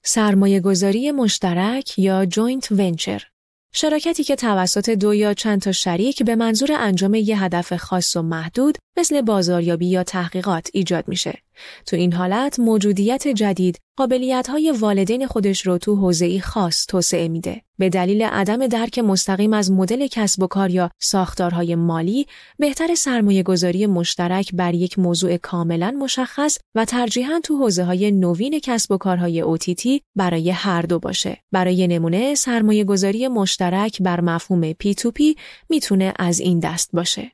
سرمایه 0.06 0.60
گذاری 0.60 1.12
مشترک 1.12 2.00
یا 2.00 2.26
joint 2.26 2.72
venture 2.72 3.24
شراکتی 3.74 4.24
که 4.24 4.36
توسط 4.36 4.90
دو 4.90 5.14
یا 5.14 5.34
چند 5.34 5.62
تا 5.62 5.72
شریک 5.72 6.24
به 6.24 6.36
منظور 6.36 6.72
انجام 6.72 7.14
یه 7.14 7.44
هدف 7.44 7.76
خاص 7.76 8.16
و 8.16 8.22
محدود 8.22 8.78
مثل 8.98 9.22
بازاریابی 9.22 9.88
یا 9.88 10.04
تحقیقات 10.04 10.70
ایجاد 10.74 11.08
میشه. 11.08 11.42
تو 11.86 11.96
این 11.96 12.14
حالت 12.14 12.60
موجودیت 12.60 13.28
جدید 13.28 13.80
قابلیت 13.98 14.48
های 14.50 14.72
والدین 14.72 15.28
خودش 15.28 15.66
رو 15.66 15.78
تو 15.78 15.96
حوزه‌ای 15.96 16.40
خاص 16.40 16.86
توسعه 16.86 17.28
میده. 17.28 17.62
به 17.78 17.90
دلیل 17.90 18.22
عدم 18.22 18.68
درک 18.68 19.00
مستقیم 19.00 19.54
از 19.54 19.72
مدل 19.72 20.08
کسب 20.08 20.44
و 20.44 20.48
کار 20.48 20.72
یا 20.72 20.92
ساختارهای 21.00 21.76
مالی، 21.76 22.26
بهتر 22.60 22.96
سرمایه 22.96 23.44
گذاری 23.44 23.86
مشترک 23.86 24.52
بر 24.54 24.74
یک 24.74 25.00
موضوع 25.00 25.38
کاملا 25.38 25.92
مشخص 25.92 26.58
و 26.76 26.86
ترجیحاً 26.86 27.40
تو 27.44 27.58
حوزه 27.58 27.84
های 27.84 28.12
نوین 28.12 28.60
کسب 28.60 28.92
و 28.92 28.98
کارهای 28.98 29.44
OTT 29.44 30.02
برای 30.16 30.50
هر 30.50 30.82
دو 30.82 31.00
باشه. 31.00 31.38
برای 31.52 31.88
نمونه 31.88 32.36
سرمایه 32.36 32.84
گذاری 32.84 33.28
مشترک 33.28 34.02
بر 34.02 34.22
مفهوم 34.22 34.72
P2P 34.72 35.22
می‌تونه 35.70 36.14
از 36.20 36.40
این 36.40 36.60
دست 36.60 36.90
باشه. 36.94 37.32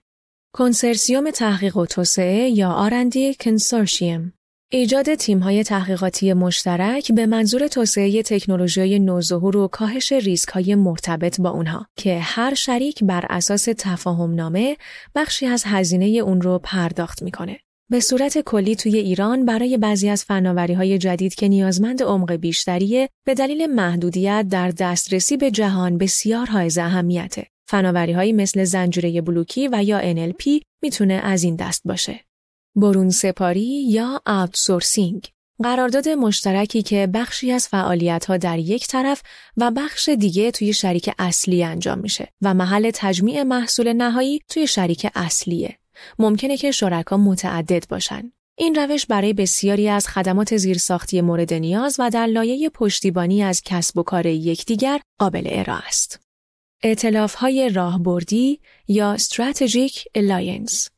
کنسرسیوم 0.58 1.32
تحقیق 1.32 1.78
و 1.78 1.86
توسعه 1.86 2.50
یا 2.50 2.72
آرندی 2.72 3.36
کنسورشیم 3.40 4.34
ایجاد 4.72 5.16
تیم‌های 5.16 5.64
تحقیقاتی 5.64 6.34
مشترک 6.34 7.12
به 7.12 7.26
منظور 7.26 7.68
توسعه 7.68 8.24
تکنولوژی‌های 8.24 9.00
نوظهور 9.00 9.58
و 9.58 9.68
کاهش 9.68 10.12
ریسک‌های 10.12 10.76
مرتبط 10.76 11.42
با 11.42 11.50
اونها 11.50 11.86
که 11.96 12.20
هر 12.20 12.54
شریک 12.54 13.04
بر 13.04 13.26
اساس 13.30 13.68
تفاهم 13.78 14.36
نامه 14.36 14.78
بخشی 15.16 15.46
از 15.46 15.64
هزینه 15.66 16.06
اون 16.06 16.42
رو 16.42 16.60
پرداخت 16.64 17.24
می‌کنه. 17.24 17.60
به 17.92 18.00
صورت 18.00 18.42
کلی 18.42 18.76
توی 18.76 18.98
ایران 18.98 19.46
برای 19.46 19.78
بعضی 19.78 20.10
از 20.10 20.24
فناوری‌های 20.24 20.98
جدید 20.98 21.36
که 21.36 21.48
نیازمند 21.48 22.04
عمق 22.04 22.32
بیشتریه 22.32 23.10
به 23.26 23.34
دلیل 23.34 23.66
محدودیت 23.66 24.46
در 24.50 24.70
دسترسی 24.70 25.38
به 25.38 25.52
جهان 25.52 25.98
بسیار 25.98 26.46
حائز 26.46 26.78
اهمیته. 26.78 27.48
فناوری‌هایی 27.68 28.34
مثل 28.34 28.64
زنجیره 28.64 29.22
بلوکی 29.22 29.68
و 29.68 29.84
یا 29.84 30.14
NLP 30.14 30.62
می‌تونه 30.82 31.14
از 31.14 31.44
این 31.44 31.56
دست 31.56 31.82
باشه. 31.86 32.20
برون 32.76 33.10
سپاری 33.10 33.84
یا 33.90 34.22
آوتسورسینگ 34.26 35.28
قرارداد 35.64 36.10
مشترکی 36.10 36.82
که 36.82 37.08
بخشی 37.14 37.52
از 37.52 37.68
فعالیت‌ها 37.68 38.38
در 38.38 38.60
یک 38.60 38.88
طرف 38.88 39.22
و 39.58 39.72
بخش 39.72 40.10
دیگه 40.10 40.52
توی 40.52 40.74
شریک 40.74 41.10
اصلی 41.20 41.64
انجام 41.64 42.00
میشه 42.00 42.28
و 42.42 42.54
محل 42.54 42.92
تجمیع 42.94 43.44
محصول 43.44 43.94
نهایی 43.94 44.40
توی 44.50 44.68
شریک 44.68 45.08
اصلیه. 45.16 45.78
ممکنه 46.20 46.58
که 46.58 46.72
شرکا 46.72 47.18
متعدد 47.18 47.88
باشن. 47.90 48.32
این 48.58 48.76
روش 48.76 49.06
برای 49.06 49.34
بسیاری 49.34 49.90
از 49.90 50.08
خدمات 50.08 50.58
زیرساختی 50.58 51.22
مورد 51.22 51.54
نیاز 51.54 51.96
و 52.00 52.10
در 52.10 52.26
لایه 52.26 52.70
پشتیبانی 52.70 53.44
از 53.44 53.62
کسب 53.66 53.98
و 53.98 54.04
کار 54.04 54.26
یکدیگر 54.26 55.00
قابل 55.20 55.44
ارائه 55.46 55.88
است. 55.88 56.25
های 57.38 57.70
راهبردی 57.70 58.60
یا 58.88 59.18
Strategic 59.18 60.04
Alliance 60.18 60.90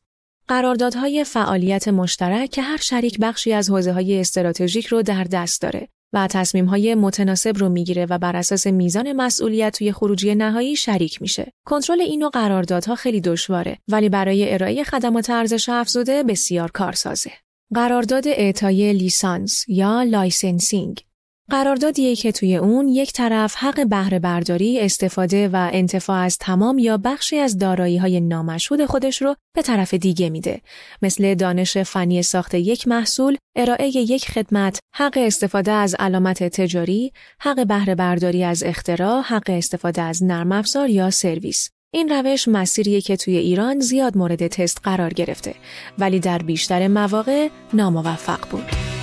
قراردادهای 0.48 1.24
فعالیت 1.24 1.88
مشترک 1.88 2.50
که 2.50 2.62
هر 2.62 2.76
شریک 2.76 3.18
بخشی 3.20 3.52
از 3.52 3.70
حوزه 3.70 3.92
های 3.92 4.20
استراتژیک 4.20 4.86
رو 4.86 5.02
در 5.02 5.24
دست 5.24 5.62
داره 5.62 5.88
و 6.12 6.26
تصمیم 6.30 6.64
های 6.64 6.94
متناسب 6.94 7.58
رو 7.58 7.68
می‌گیره 7.68 8.06
و 8.06 8.18
بر 8.18 8.36
اساس 8.36 8.66
میزان 8.66 9.12
مسئولیت 9.12 9.78
توی 9.78 9.92
خروجی 9.92 10.34
نهایی 10.34 10.76
شریک 10.76 11.22
میشه. 11.22 11.52
کنترل 11.66 12.00
این 12.00 12.20
نوع 12.20 12.30
قراردادها 12.30 12.94
خیلی 12.94 13.20
دشواره 13.20 13.78
ولی 13.88 14.08
برای 14.08 14.52
ارائه 14.54 14.84
خدمات 14.84 15.30
ارزش 15.30 15.68
افزوده 15.68 16.22
بسیار 16.22 16.70
کارسازه. 16.70 17.30
قرارداد 17.74 18.28
اعطای 18.28 18.92
لیسانس 18.92 19.64
یا 19.68 20.02
licensing 20.02 21.07
قراردادیه 21.50 22.16
که 22.16 22.32
توی 22.32 22.56
اون 22.56 22.88
یک 22.88 23.12
طرف 23.12 23.54
حق 23.54 23.88
بهره 23.88 24.18
برداری، 24.18 24.80
استفاده 24.80 25.48
و 25.48 25.70
انتفاع 25.72 26.16
از 26.16 26.38
تمام 26.38 26.78
یا 26.78 26.96
بخشی 26.96 27.38
از 27.38 27.58
دارایی 27.58 27.96
های 27.96 28.20
نامشهود 28.20 28.86
خودش 28.86 29.22
رو 29.22 29.34
به 29.54 29.62
طرف 29.62 29.94
دیگه 29.94 30.30
میده. 30.30 30.60
مثل 31.02 31.34
دانش 31.34 31.78
فنی 31.78 32.22
ساخت 32.22 32.54
یک 32.54 32.88
محصول، 32.88 33.36
ارائه 33.56 33.88
یک 33.88 34.30
خدمت، 34.30 34.80
حق 34.94 35.18
استفاده 35.20 35.72
از 35.72 35.94
علامت 35.98 36.44
تجاری، 36.44 37.12
حق 37.40 37.66
بهره 37.66 37.94
برداری 37.94 38.44
از 38.44 38.62
اختراع، 38.62 39.22
حق 39.22 39.50
استفاده 39.50 40.02
از 40.02 40.24
نرم 40.24 40.52
افزار 40.52 40.90
یا 40.90 41.10
سرویس. 41.10 41.70
این 41.94 42.08
روش 42.08 42.48
مسیریه 42.48 43.00
که 43.00 43.16
توی 43.16 43.36
ایران 43.36 43.80
زیاد 43.80 44.16
مورد 44.16 44.46
تست 44.46 44.80
قرار 44.82 45.12
گرفته 45.12 45.54
ولی 45.98 46.20
در 46.20 46.38
بیشتر 46.38 46.88
مواقع 46.88 47.48
ناموفق 47.72 48.50
بود. 48.50 48.97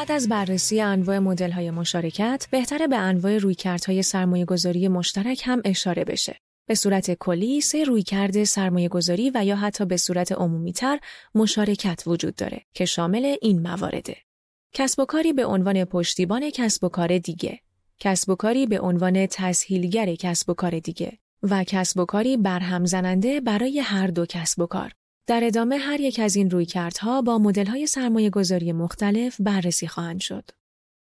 بعد 0.00 0.12
از 0.12 0.28
بررسی 0.28 0.80
انواع 0.80 1.18
مدل‌های 1.18 1.70
مشارکت، 1.70 2.46
بهتره 2.50 2.86
به 2.86 2.96
انواع 2.96 3.38
رویکردهای 3.38 4.02
سرمایه‌گذاری 4.02 4.88
مشترک 4.88 5.42
هم 5.44 5.62
اشاره 5.64 6.04
بشه. 6.04 6.36
به 6.66 6.74
صورت 6.74 7.14
کلی 7.14 7.60
سه 7.60 7.84
رویکرد 7.84 8.44
سرمایه 8.44 8.88
گذاری 8.88 9.30
و 9.34 9.44
یا 9.44 9.56
حتی 9.56 9.84
به 9.84 9.96
صورت 9.96 10.32
عمومیتر 10.32 10.98
مشارکت 11.34 12.02
وجود 12.06 12.34
داره 12.34 12.60
که 12.74 12.84
شامل 12.84 13.36
این 13.42 13.62
موارده. 13.62 14.16
کسب 14.72 15.00
و 15.00 15.04
کاری 15.04 15.32
به 15.32 15.46
عنوان 15.46 15.84
پشتیبان 15.84 16.50
کسب 16.50 16.84
و 16.84 16.88
کار 16.88 17.18
دیگه، 17.18 17.60
کسب 17.98 18.30
و 18.30 18.34
کاری 18.34 18.66
به 18.66 18.80
عنوان 18.80 19.26
تسهیلگر 19.26 20.14
کسب 20.14 20.50
و 20.50 20.54
کار 20.54 20.78
دیگه 20.78 21.18
و 21.42 21.64
کسب 21.64 22.00
و 22.00 22.04
کاری 22.04 22.36
برهم 22.36 22.84
زننده 22.84 23.40
برای 23.40 23.80
هر 23.80 24.06
دو 24.06 24.26
کسب 24.26 24.60
و 24.60 24.66
کار. 24.66 24.92
در 25.26 25.44
ادامه 25.44 25.76
هر 25.76 26.00
یک 26.00 26.20
از 26.20 26.36
این 26.36 26.50
رویکردها 26.50 27.22
با 27.22 27.38
مدل‌های 27.38 27.86
سرمایه 27.86 28.30
گذاری 28.30 28.72
مختلف 28.72 29.40
بررسی 29.40 29.86
خواهند 29.86 30.20
شد. 30.20 30.50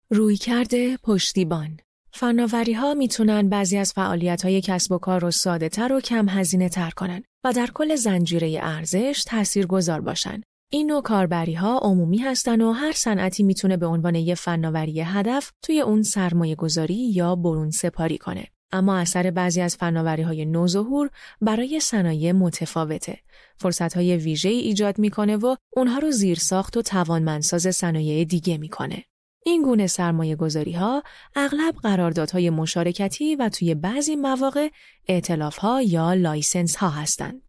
رویکرد 0.10 0.96
پشتیبان 0.96 1.78
فناوری 2.14 2.74
ها 2.74 2.94
می‌تونن 2.94 3.50
بعضی 3.50 3.78
از 3.78 3.94
فعالیت 3.94 4.46
های 4.46 4.62
کسب 4.62 4.92
و 4.92 4.98
کار 4.98 5.22
رو 5.22 5.32
ساده 5.32 5.70
تر 5.70 5.94
و 5.94 6.02
کم 6.02 6.30
هزینه 6.30 6.70
تر 6.70 6.90
کنن 6.90 7.24
و 7.44 7.54
در 7.54 7.70
کل 7.74 7.96
زنجیره 7.96 8.60
ارزش 8.62 9.24
تأثیر 9.28 9.66
گذار 9.66 10.02
باشن. 10.02 10.42
این 10.72 10.88
نوع 10.88 11.02
کاربری 11.02 11.54
ها 11.54 11.78
عمومی 11.78 12.18
هستن 12.18 12.62
و 12.62 12.72
هر 12.72 12.92
صنعتی 12.92 13.44
می‌تونه 13.44 13.78
به 13.78 13.86
عنوان 13.86 14.16
یه 14.16 14.36
فناوری 14.36 15.02
هدف 15.02 15.52
توی 15.62 15.82
اون 15.82 16.04
سرمایه 16.04 16.56
گذاری 16.56 17.12
یا 17.12 17.36
برون 17.36 17.72
سپاری 17.72 18.18
کنه. 18.18 18.48
اما 18.72 18.98
اثر 18.98 19.32
بعضی 19.32 19.62
از 19.62 19.76
فناوری 19.76 20.22
های 20.22 20.46
نوظهور 20.46 21.10
برای 21.42 21.80
صنایع 21.80 22.32
متفاوته. 22.32 23.20
فرصت 23.58 23.94
های 23.94 24.18
ویژه 24.18 24.50
ایجاد 24.50 25.00
می‌کنه 25.00 25.38
و 25.38 25.56
اونها 25.76 26.00
رو 26.00 26.12
زیر 26.12 26.38
ساخت 26.38 26.78
و 26.78 26.82
توانمندساز 26.82 27.76
صنایع 27.76 28.26
دیگه 28.26 28.58
می‌کنه. 28.58 29.04
این 29.46 29.64
گونه 29.64 29.88
سرمایه 29.88 30.36
گذاری 30.36 30.72
ها 30.72 31.04
اغلب 31.36 31.76
قراردادهای 31.76 32.50
مشارکتی 32.50 33.36
و 33.36 33.50
توی 33.50 33.76
بعضی 33.76 34.16
مواقع 34.16 34.70
ائتلاف 35.08 35.58
ها 35.58 35.82
یا 35.82 36.14
license 36.14 36.76
ها 36.76 36.90
هستند. 36.90 37.42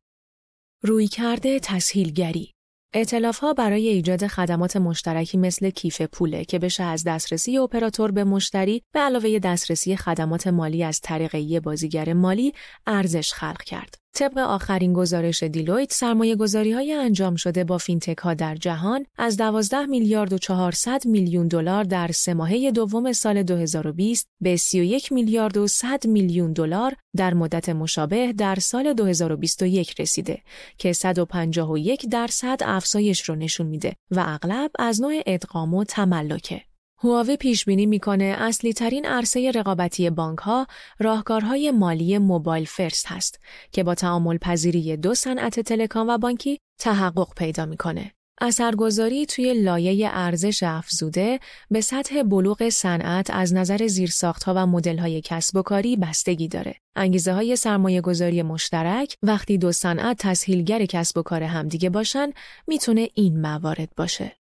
رویکرد 0.82 1.58
تسهیلگری 1.58 2.52
ائتلاف 2.94 3.38
ها 3.38 3.52
برای 3.52 3.88
ایجاد 3.88 4.26
خدمات 4.26 4.76
مشترکی 4.76 5.38
مثل 5.38 5.70
کیف 5.70 6.02
پوله 6.02 6.44
که 6.44 6.58
بشه 6.58 6.82
از 6.82 7.04
دسترسی 7.04 7.58
اپراتور 7.58 8.10
به 8.10 8.24
مشتری 8.24 8.82
به 8.92 9.00
علاوه 9.00 9.38
دسترسی 9.38 9.96
خدمات 9.96 10.46
مالی 10.46 10.84
از 10.84 11.00
طریق 11.00 11.34
یه 11.34 11.60
بازیگر 11.60 12.12
مالی 12.12 12.52
ارزش 12.86 13.32
خلق 13.32 13.62
کرد. 13.62 13.94
طبق 14.14 14.38
آخرین 14.38 14.92
گزارش 14.92 15.42
Deloitte 15.42 15.92
سرمایه 15.92 16.36
گذاری 16.36 16.72
های 16.72 16.92
انجام 16.92 17.36
شده 17.36 17.64
با 17.64 17.78
فینتک 17.78 18.18
ها 18.18 18.34
در 18.34 18.54
جهان 18.54 19.06
از 19.18 19.36
12 19.36 19.86
میلیارد 19.86 20.32
و 20.32 20.38
400 20.38 21.06
میلیون 21.06 21.48
دلار 21.48 21.84
در 21.84 22.10
سه 22.12 22.34
ماهه 22.34 22.70
دوم 22.70 23.12
سال 23.12 23.42
2020 23.42 24.26
به 24.40 24.56
31 24.56 25.12
میلیارد 25.12 25.56
و 25.56 25.66
100 25.66 26.06
میلیون 26.06 26.52
دلار 26.52 26.94
در 27.16 27.34
مدت 27.34 27.68
مشابه 27.68 28.32
در 28.32 28.54
سال 28.54 28.92
2021 28.92 30.00
رسیده 30.00 30.42
که 30.78 30.92
151 30.92 32.06
درصد 32.08 32.60
افزایش 32.64 33.28
رو 33.28 33.34
نشون 33.34 33.66
میده 33.66 33.94
و 34.10 34.24
اغلب 34.26 34.70
از 34.78 35.02
نوع 35.02 35.22
ادغام 35.26 35.74
و 35.74 35.84
تملکه. 35.84 36.71
هواوی 37.04 37.36
پیش 37.36 37.64
بینی 37.64 37.86
می‌کنه 37.86 38.24
اصلی 38.38 38.72
ترین 38.72 39.06
عرصه 39.06 39.50
رقابتی 39.50 40.10
بانک 40.10 40.38
ها 40.38 40.66
راهکارهای 40.98 41.70
مالی 41.70 42.18
موبایل 42.18 42.64
فرست 42.64 43.06
هست 43.06 43.40
که 43.72 43.82
با 43.82 43.94
تعامل 43.94 44.38
پذیری 44.38 44.96
دو 44.96 45.14
صنعت 45.14 45.60
تلکام 45.60 46.08
و 46.08 46.18
بانکی 46.18 46.58
تحقق 46.80 47.34
پیدا 47.36 47.66
می‌کنه. 47.66 48.12
اثرگذاری 48.40 49.26
توی 49.26 49.54
لایه 49.54 50.08
ارزش 50.12 50.62
افزوده 50.62 51.40
به 51.70 51.80
سطح 51.80 52.22
بلوغ 52.22 52.68
صنعت 52.68 53.30
از 53.30 53.54
نظر 53.54 53.86
زیرساختها 53.86 54.54
و 54.56 54.66
مدل‌های 54.66 55.20
کسب 55.24 55.56
و 55.56 55.62
کاری 55.62 55.96
بستگی 55.96 56.48
داره. 56.48 56.74
انگیزه 56.96 57.32
های 57.32 57.56
سرمایه 57.56 58.00
گذاری 58.00 58.42
مشترک 58.42 59.16
وقتی 59.22 59.58
دو 59.58 59.72
صنعت 59.72 60.16
تسهیلگر 60.18 60.86
کسب 60.86 61.18
و 61.18 61.22
کار 61.22 61.42
همدیگه 61.42 61.90
باشن 61.90 62.32
می‌تونه 62.66 63.08
این 63.14 63.40
موارد 63.40 63.88
باشه. 63.96 64.41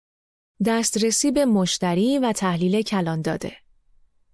دسترسی 0.66 1.30
به 1.30 1.44
مشتری 1.44 2.18
و 2.18 2.32
تحلیل 2.32 2.82
کلان 2.82 3.22
داده. 3.22 3.52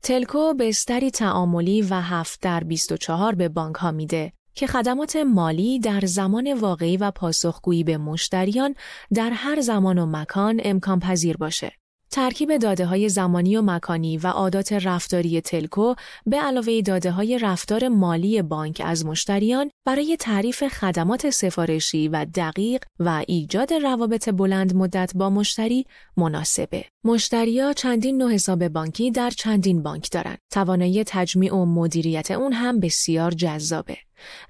تلکو 0.02 0.54
بستری 0.54 1.10
تعاملی 1.10 1.82
و 1.82 1.94
7 1.94 2.40
در 2.42 2.64
24 2.64 3.34
به 3.34 3.48
بانک 3.48 3.76
ها 3.76 3.90
میده 3.90 4.32
که 4.54 4.66
خدمات 4.66 5.16
مالی 5.16 5.78
در 5.78 6.00
زمان 6.00 6.52
واقعی 6.52 6.96
و 6.96 7.10
پاسخگویی 7.10 7.84
به 7.84 7.98
مشتریان 7.98 8.74
در 9.14 9.30
هر 9.30 9.60
زمان 9.60 9.98
و 9.98 10.06
مکان 10.06 10.60
امکان 10.64 11.00
پذیر 11.00 11.36
باشه. 11.36 11.72
ترکیب 12.10 12.56
داده 12.56 12.86
های 12.86 13.08
زمانی 13.08 13.56
و 13.56 13.62
مکانی 13.62 14.18
و 14.18 14.26
عادات 14.26 14.72
رفتاری 14.72 15.40
تلکو 15.40 15.94
به 16.26 16.36
علاوه 16.36 16.80
داده 16.80 17.10
های 17.10 17.38
رفتار 17.38 17.88
مالی 17.88 18.42
بانک 18.42 18.82
از 18.84 19.06
مشتریان 19.06 19.70
برای 19.86 20.16
تعریف 20.16 20.68
خدمات 20.68 21.30
سفارشی 21.30 22.08
و 22.08 22.26
دقیق 22.34 22.84
و 22.98 23.24
ایجاد 23.28 23.72
روابط 23.72 24.28
بلند 24.28 24.74
مدت 24.76 25.12
با 25.14 25.30
مشتری 25.30 25.86
مناسبه. 26.16 26.84
مشتریا 27.04 27.72
چندین 27.72 28.18
نوع 28.18 28.32
حساب 28.32 28.68
بانکی 28.68 29.10
در 29.10 29.30
چندین 29.30 29.82
بانک 29.82 30.10
دارند. 30.10 30.38
توانایی 30.52 31.04
تجمیع 31.04 31.54
و 31.54 31.64
مدیریت 31.64 32.30
اون 32.30 32.52
هم 32.52 32.80
بسیار 32.80 33.30
جذابه. 33.30 33.96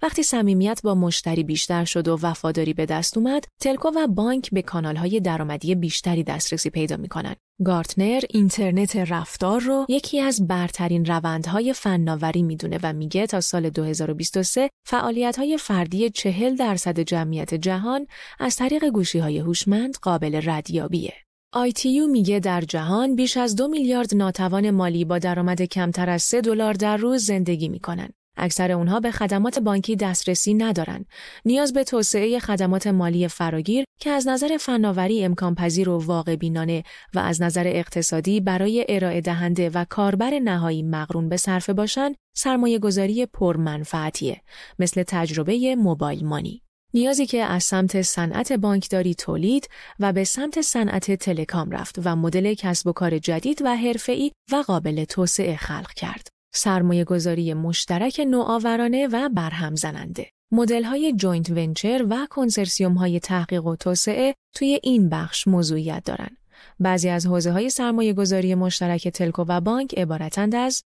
وقتی 0.02 0.22
صمیمیت 0.22 0.81
با 0.85 0.94
مشتری 0.94 1.44
بیشتر 1.44 1.85
شد 1.85 2.09
و 2.09 2.18
وفاداری 2.22 2.72
به 2.72 2.87
دست 2.87 3.16
اومد، 3.18 3.44
تلکو 3.61 3.88
و 3.96 4.07
بانک 4.07 4.50
به 4.52 4.62
کانالهای 4.62 5.20
درآمدی 5.20 5.74
بیشتری 5.74 6.22
دسترسی 6.22 6.70
پیدا 6.70 6.96
می‌کنن. 6.96 7.35
گارتنر 7.64 8.20
اینترنت 8.31 8.96
رفتار 8.96 9.61
رو 9.61 9.87
یکی 9.88 10.20
از 10.20 10.46
برترین 10.46 11.04
روندهای 11.04 11.72
فناوری 11.72 12.42
می‌دونه 12.42 12.78
و 12.83 12.92
میگه 12.92 13.26
تا 13.26 13.40
سال 13.40 13.70
2023 13.70 14.70
فعالیت‌های 14.87 15.59
فردی 15.59 16.11
40 16.11 16.57
درصد 16.57 17.00
جمعیت 17.00 17.54
جهان 17.54 18.07
از 18.40 18.57
طریق 18.57 18.85
گوشی‌های 18.85 19.38
هوشمند 19.38 19.96
قابل 20.02 20.40
ردیابیه. 20.44 21.14
ITU 21.57 22.11
میگه 22.11 22.40
در 22.40 22.61
جهان 22.61 23.16
بیش 23.16 23.37
از 23.37 23.57
دو 23.57 23.68
میلیارد 23.68 24.14
ناتوان 24.14 24.70
مالی 24.70 25.04
با 25.04 25.18
درآمد 25.18 25.62
کمتر 25.62 26.11
از 26.11 26.22
3 26.22 26.40
دلار 26.40 26.72
در 26.72 26.96
روز 26.96 27.24
زندگی 27.24 27.68
می‌کنن. 27.68 28.09
اکثر 28.38 28.72
اونها 28.72 29.01
به 29.01 29.11
خدمات 29.11 29.59
بانکی 29.59 29.96
دسترسی 29.96 30.55
ندارن. 30.55 31.05
نیاز 31.44 31.72
به 31.72 31.85
توسعه 31.85 32.38
خدمات 32.38 32.87
مالی 32.87 33.29
فراگیر 33.29 33.85
که 34.01 34.11
از 34.11 34.29
نظر 34.29 34.57
فناوری 34.57 35.24
امکان 35.24 35.55
پذیر 35.55 35.88
و 35.88 35.98
واقع 35.98 36.37
بینانه 36.37 36.83
و 37.14 37.18
از 37.18 37.42
نظر 37.42 37.66
اقتصادی 37.66 38.40
برای 38.40 38.87
ارائه 38.88 39.20
دهنده 39.20 39.70
و 39.70 39.85
کاربر 39.90 40.38
نهایی 40.38 40.83
مقرون 40.83 41.29
به 41.29 41.37
صرفه 41.37 41.72
باشند، 41.72 42.14
سرمایه 42.37 42.79
گذاری 42.79 43.27
پرمنفعتیه 43.27 44.40
مثل 44.79 45.03
تجربه 45.03 45.77
mobile 45.77 46.24
money. 46.24 46.62
نیازی 46.94 47.27
که 47.27 47.44
از 47.44 47.64
سمت 47.64 48.03
صنعت 48.03 48.53
بانکداری 48.53 49.14
تولید 49.14 49.68
و 50.01 50.12
به 50.12 50.24
سمت 50.24 50.61
صنعت 50.61 51.12
telecom 51.12 51.70
رفت 51.70 51.96
و 52.05 52.16
مدل 52.16 52.55
کسب 52.55 52.87
و 52.87 52.92
کار 52.92 53.18
جدید 53.18 53.62
و 53.64 53.77
حرفه‌ای 53.77 54.33
و 54.53 54.57
قابل 54.57 55.05
توسعه 55.05 55.57
خلق 55.57 55.92
کرد. 55.92 56.29
سرمایه 56.54 57.04
گذاری 57.04 57.54
مشترک 57.54 58.20
نوآورانه 58.20 59.08
و 59.12 59.28
برهم 59.28 59.76
زننده. 59.76 60.30
مدل 60.52 60.84
های 60.84 61.12
joint 61.12 61.51
venture 61.51 62.07
و 62.11 62.26
کنسرسیوم 62.30 62.94
های 62.94 63.20
تحقیق 63.20 63.66
و 63.66 63.76
توسعه 63.76 64.34
توی 64.54 64.80
این 64.82 65.08
بخش 65.08 65.48
موضوعیت 65.48 66.02
دارند. 66.04 66.37
بعضی 66.80 67.08
از 67.08 67.26
حوزه 67.26 67.52
های 67.52 67.70
سرمایه 67.70 68.12
گذاری 68.12 68.54
مشترک 68.54 69.08
telco 69.09 69.44
و 69.48 69.61
بانک 69.61 69.98
عبارتند 69.98 70.54
از 70.54 70.82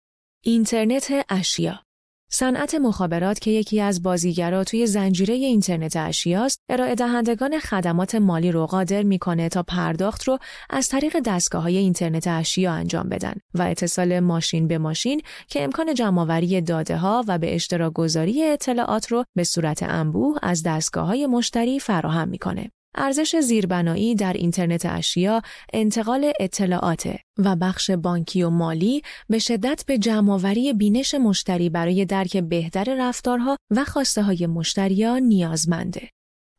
اینترنت 0.45 1.25
اشیا 1.29 1.81
صنعت 2.31 2.75
مخابرات 2.75 3.39
که 3.39 3.51
یکی 3.51 3.81
از 3.81 4.03
بازیگرا 4.03 4.65
توی 4.65 4.87
زنجیره 4.87 5.35
اینترنت 5.35 5.97
اشیاست، 5.97 6.61
ارائه 6.69 6.95
دهندگان 6.95 7.59
خدمات 7.59 8.15
مالی 8.15 8.53
رو 8.53 8.67
قادر 8.67 9.03
می‌کنه 9.03 9.49
تا 9.49 9.63
پرداخت 9.63 10.23
رو 10.25 10.39
از 10.71 10.89
طریق 10.89 11.17
دستگاه 11.25 11.63
های 11.63 11.77
اینترنت 11.77 12.27
اشیا 12.27 12.73
انجام 12.73 13.09
بدن 13.09 13.35
و 13.55 13.63
اتصال 13.63 14.21
ماشین 14.21 14.69
به 14.69 14.79
ماشین 14.79 15.21
که 15.49 15.65
امکان 15.65 15.95
جمعآوری 15.95 16.61
داده 16.61 16.97
ها 16.97 17.25
و 17.29 17.39
به 17.39 17.55
اشتراک 17.55 17.93
گذاری 17.93 18.45
اطلاعات 18.45 19.13
رو 19.13 19.25
به 19.37 19.45
صورت 19.45 19.83
انبوه 19.83 20.39
از 20.43 20.63
دستگاه 20.63 21.07
های 21.07 21.27
مشتری 21.27 21.81
فراهم 21.81 22.29
می‌کنه. 22.29 22.71
ارزش 22.99 23.37
زیربنایی 23.37 24.15
در 24.15 24.33
اینترنت 24.33 24.87
اشیا 24.87 25.43
انتقال 25.73 26.33
اطلاعات 26.41 27.17
و 27.39 27.57
بخش 27.57 27.91
بانکی 27.91 28.43
و 28.43 28.51
مالی 28.51 29.03
به 29.29 29.39
شدت 29.39 29.85
به 29.87 29.99
جمعآوری 29.99 30.73
بینش 30.73 31.15
مشتری 31.15 31.71
برای 31.71 32.05
درک 32.05 32.37
بهتر 32.37 32.97
رفتارها 32.99 33.57
و 33.71 33.85
خواسته 33.85 34.23
های 34.23 34.47
مشتریان 34.47 35.23
نیازمنده. 35.23 36.11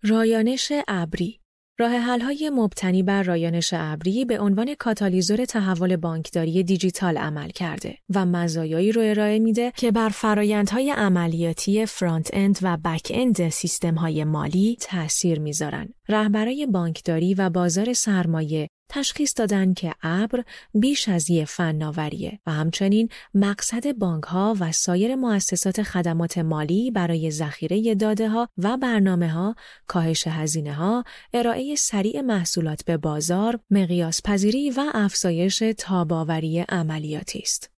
رایانش 0.04 0.72
ابری 0.88 1.40
راه 1.80 2.00
های 2.22 2.52
مبتنی 2.54 3.04
بر 3.04 3.24
رایانش 3.24 3.74
ابری 3.74 4.26
به 4.26 4.40
عنوان 4.40 4.76
کاتالیزور 4.76 5.46
تحول 5.46 5.96
بانکداری 5.96 6.64
دیجیتال 6.64 7.18
عمل 7.18 7.50
کرده 7.50 7.98
و 8.16 8.26
مزایایی 8.26 8.92
رو 8.92 9.02
ارائه 9.06 9.40
میده 9.40 9.72
که 9.76 9.92
بر 9.92 10.10
فرایندهای 10.10 10.92
عملیاتی 10.92 11.86
front-end 11.86 12.60
و 12.62 12.78
back-end 12.78 13.50
سیستم 13.50 13.96
های 13.96 14.24
مالی 14.24 14.78
تأثیر 14.82 15.40
می‌ذارن. 15.40 15.94
رهبرای 16.10 16.66
بانکداری 16.66 17.34
و 17.34 17.50
بازار 17.50 17.94
سرمایه 17.94 18.70
تشخیص 18.90 19.34
دادن 19.36 19.74
که 19.74 19.94
ابر 20.02 20.44
بیش 20.74 21.10
از 21.10 21.30
یه 21.30 21.46
فناوریه 21.46 22.40
و 22.46 22.52
همچنین 22.52 23.10
مقصد 23.34 23.92
بانک 23.98 24.24
ها 24.24 24.56
و 24.60 24.72
سایر 24.72 25.16
مؤسسات 25.16 25.84
خدمات 25.84 26.38
مالی 26.38 26.92
برای 26.92 27.32
ذخیره 27.32 27.96
داده 27.96 28.30
ها 28.30 28.50
و 28.58 28.78
برنامه 28.78 29.30
ها، 29.30 29.56
کاهش 29.88 30.28
هزینه 30.28 30.74
ها، 30.74 31.04
ارائه 31.34 31.76
سریع 31.76 32.22
محصولات 32.22 32.86
به 32.86 32.98
بازار، 32.98 33.60
مقیاس 33.70 34.22
پذیری 34.22 34.70
و 34.70 34.84
افزایش 34.94 35.64
تاب‌آوری 35.78 36.60
عملیاتی 36.60 37.40
است. 37.40 37.72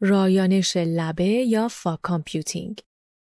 رایانش 0.00 0.76
لبه 0.76 1.24
یا 1.24 1.68
fog 1.68 1.98
computing 2.02 2.82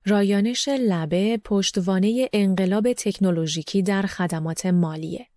رایانش 0.10 0.70
لبه 0.70 1.38
پشتوانه 1.38 2.30
انقلاب 2.34 2.94
تکنولوژیکی 2.94 3.82
در 3.82 4.02
خدمات 4.02 4.66
مالیه. 4.66 5.28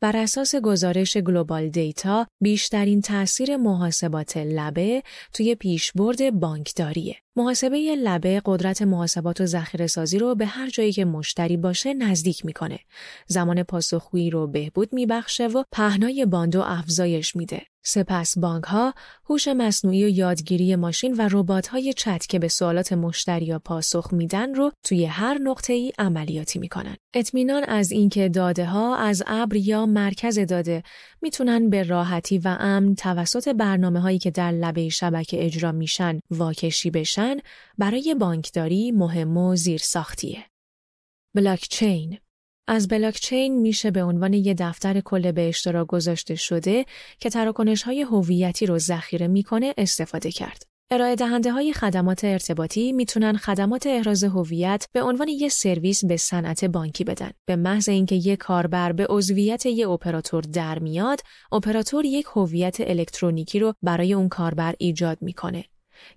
بر 0.00 0.16
اساس 0.16 0.54
گزارش 0.54 1.16
GlobalData 1.16 2.26
بیشترین 2.40 3.00
تاثیر 3.00 3.56
محاسبات 3.56 4.36
لبه 4.36 5.02
توی 5.32 5.54
پیشبرد 5.54 6.30
بانکداریه. 6.40 7.16
محاسبه 7.36 7.96
لبه 7.96 8.42
قدرت 8.44 8.82
محاسبات 8.82 9.40
و 9.40 9.46
ذخیره 9.46 9.86
سازی 9.86 10.18
رو 10.18 10.34
به 10.34 10.46
هر 10.46 10.70
جایی 10.70 10.92
که 10.92 11.04
مشتری 11.04 11.56
باشه 11.56 11.94
نزدیک 11.94 12.46
می‌کنه. 12.46 12.78
زمان 13.26 13.62
پاسخگویی 13.62 14.30
رو 14.30 14.46
بهبود 14.46 14.92
میبخشه 14.92 15.46
و 15.46 15.62
پهنای 15.72 16.26
باندو 16.26 16.60
افزایش 16.60 17.36
میده. 17.36 17.62
سپس 17.82 18.38
بانک 18.38 18.64
ها 18.64 18.94
هوش 19.24 19.48
مصنوعی 19.48 20.04
و 20.04 20.08
یادگیری 20.08 20.76
ماشین 20.76 21.14
و 21.14 21.28
ربات 21.32 21.66
های 21.66 21.92
چت 21.92 22.26
که 22.26 22.38
به 22.38 22.48
سوالات 22.48 22.92
مشتری 22.92 23.58
پاسخ 23.58 24.12
میدن 24.12 24.54
رو 24.54 24.72
توی 24.82 25.04
هر 25.04 25.38
نقطه 25.38 25.72
ای 25.72 25.92
عملیاتی 25.98 26.58
می‌کنن. 26.58 26.96
اطمینان 27.14 27.64
از 27.64 27.92
اینکه 27.92 28.28
داده 28.28 28.66
ها 28.66 28.96
از 28.96 29.22
ابر 29.26 29.56
یا 29.56 29.86
مرکز 29.86 30.38
داده 30.38 30.82
می‌تونن 31.22 31.70
به 31.70 31.82
راحتی 31.82 32.38
و 32.38 32.56
امن 32.60 32.94
توسط 32.94 33.48
برنامه 33.48 34.00
هایی 34.00 34.18
که 34.18 34.30
در 34.30 34.52
لبه 34.52 34.88
شبکه 34.88 35.44
اجرا 35.44 35.72
میشن 35.72 36.20
واکشی 36.30 36.90
بشن 36.90 37.36
برای 37.78 38.14
بانکداری 38.14 38.92
مهم 38.92 39.36
و 39.36 39.56
زیر 39.56 39.78
ساختیه. 39.78 40.44
بلاکچین 41.34 42.18
از 42.72 42.88
بلاکچین 42.88 43.60
میشه 43.60 43.90
به 43.90 44.02
عنوان 44.02 44.32
یه 44.32 44.54
دفتر 44.54 45.00
کل 45.00 45.32
به 45.32 45.48
اشتراک 45.48 45.86
گذاشته 45.86 46.34
شده 46.34 46.84
که 47.20 47.30
تراکنش 47.30 47.82
های 47.82 48.02
هویتی 48.02 48.66
رو 48.66 48.78
ذخیره 48.78 49.28
می‌کنه 49.28 49.74
استفاده 49.78 50.30
کرد. 50.30 50.62
ارائه 50.90 51.16
دهنده 51.16 51.52
های 51.52 51.72
خدمات 51.72 52.24
ارتباطی 52.24 52.92
می‌تونن 52.92 53.36
خدمات 53.36 53.86
احراز 53.86 54.24
هویت 54.24 54.86
به 54.92 55.02
عنوان 55.02 55.28
یه 55.28 55.48
سرویس 55.48 56.04
به 56.04 56.16
صنعت 56.16 56.64
بانکی 56.64 57.04
بدن. 57.04 57.30
به 57.46 57.56
محض 57.56 57.88
اینکه 57.88 58.14
یک 58.14 58.38
کاربر 58.38 58.92
به 58.92 59.06
عضویت 59.10 59.66
یک 59.66 59.88
اپراتور 59.88 60.42
در 60.42 60.78
میاد، 60.78 61.20
اپراتور 61.52 62.04
یک 62.04 62.26
هویت 62.36 62.76
الکترونیکی 62.80 63.58
رو 63.58 63.74
برای 63.82 64.12
اون 64.12 64.28
کاربر 64.28 64.74
ایجاد 64.78 65.18
می‌کنه. 65.20 65.64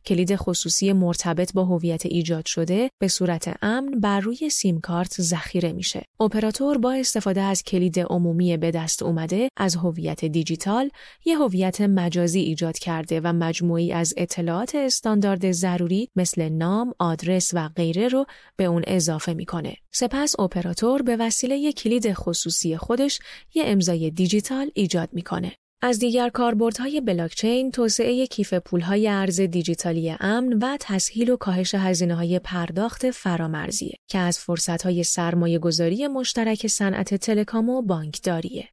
کلید 0.05 0.35
خصوصی 0.35 0.93
مرتبط 0.93 1.53
با 1.53 1.65
هویت 1.65 2.05
ایجاد 2.05 2.45
شده 2.45 2.89
به 3.01 3.07
صورت 3.07 3.57
امن 3.61 3.91
بر 3.99 4.19
روی 4.19 4.49
سیم 4.49 4.79
کارت 4.79 5.21
ذخیره 5.21 5.71
میشه. 5.71 6.05
اپراتور 6.19 6.77
با 6.77 6.93
استفاده 6.93 7.41
از 7.41 7.63
کلید 7.63 7.99
عمومی 7.99 8.57
به 8.57 8.71
دست 8.71 9.03
اومده 9.03 9.49
از 9.57 9.75
هویت 9.75 10.25
دیجیتال 10.25 10.89
یه 11.25 11.37
هویت 11.37 11.81
مجازی 11.81 12.39
ایجاد 12.39 12.77
کرده 12.77 13.21
و 13.23 13.33
مجموعی 13.33 13.91
از 13.93 14.13
اطلاعات 14.17 14.75
استاندارد 14.75 15.51
ضروری 15.51 16.09
مثل 16.15 16.49
نام، 16.49 16.93
آدرس 16.99 17.51
و 17.53 17.69
غیره 17.75 18.07
رو 18.07 18.25
به 18.55 18.63
اون 18.63 18.83
اضافه 18.87 19.33
می‌کنه. 19.33 19.75
سپس 19.91 20.39
اپراتور 20.39 21.01
به 21.01 21.17
وسیله 21.17 21.71
کلید 21.71 22.13
خصوصی 22.13 22.77
خودش 22.77 23.19
یه 23.53 23.63
امضای 23.65 24.11
دیجیتال 24.11 24.71
ایجاد 24.73 25.09
می‌کنه. 25.13 25.51
از 25.85 25.99
دیگر 25.99 26.29
کاربردهای 26.29 27.01
بلاکچین 27.01 27.71
توسعه 27.71 28.27
کیف 28.27 28.53
پولهای 28.53 29.07
ارز 29.07 29.41
دیجیتالی 29.41 30.15
امن 30.19 30.53
و 30.53 30.77
تسهیل 30.79 31.29
و 31.29 31.37
کاهش 31.37 31.75
هزینه 31.75 32.15
های 32.15 32.39
پرداخت 32.39 33.11
فرامرزیه 33.11 33.97
که 34.09 34.17
از 34.17 34.39
فرصتهای 34.39 35.03
سرمایه 35.03 35.59
گذاری 35.59 36.07
مشترک 36.07 36.67
صنعت 36.67 37.13
تلکام 37.13 37.69
و 37.69 37.81
بانکداریه. 37.81 38.69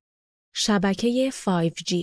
شبکه 0.54 1.30
5G 1.30 1.94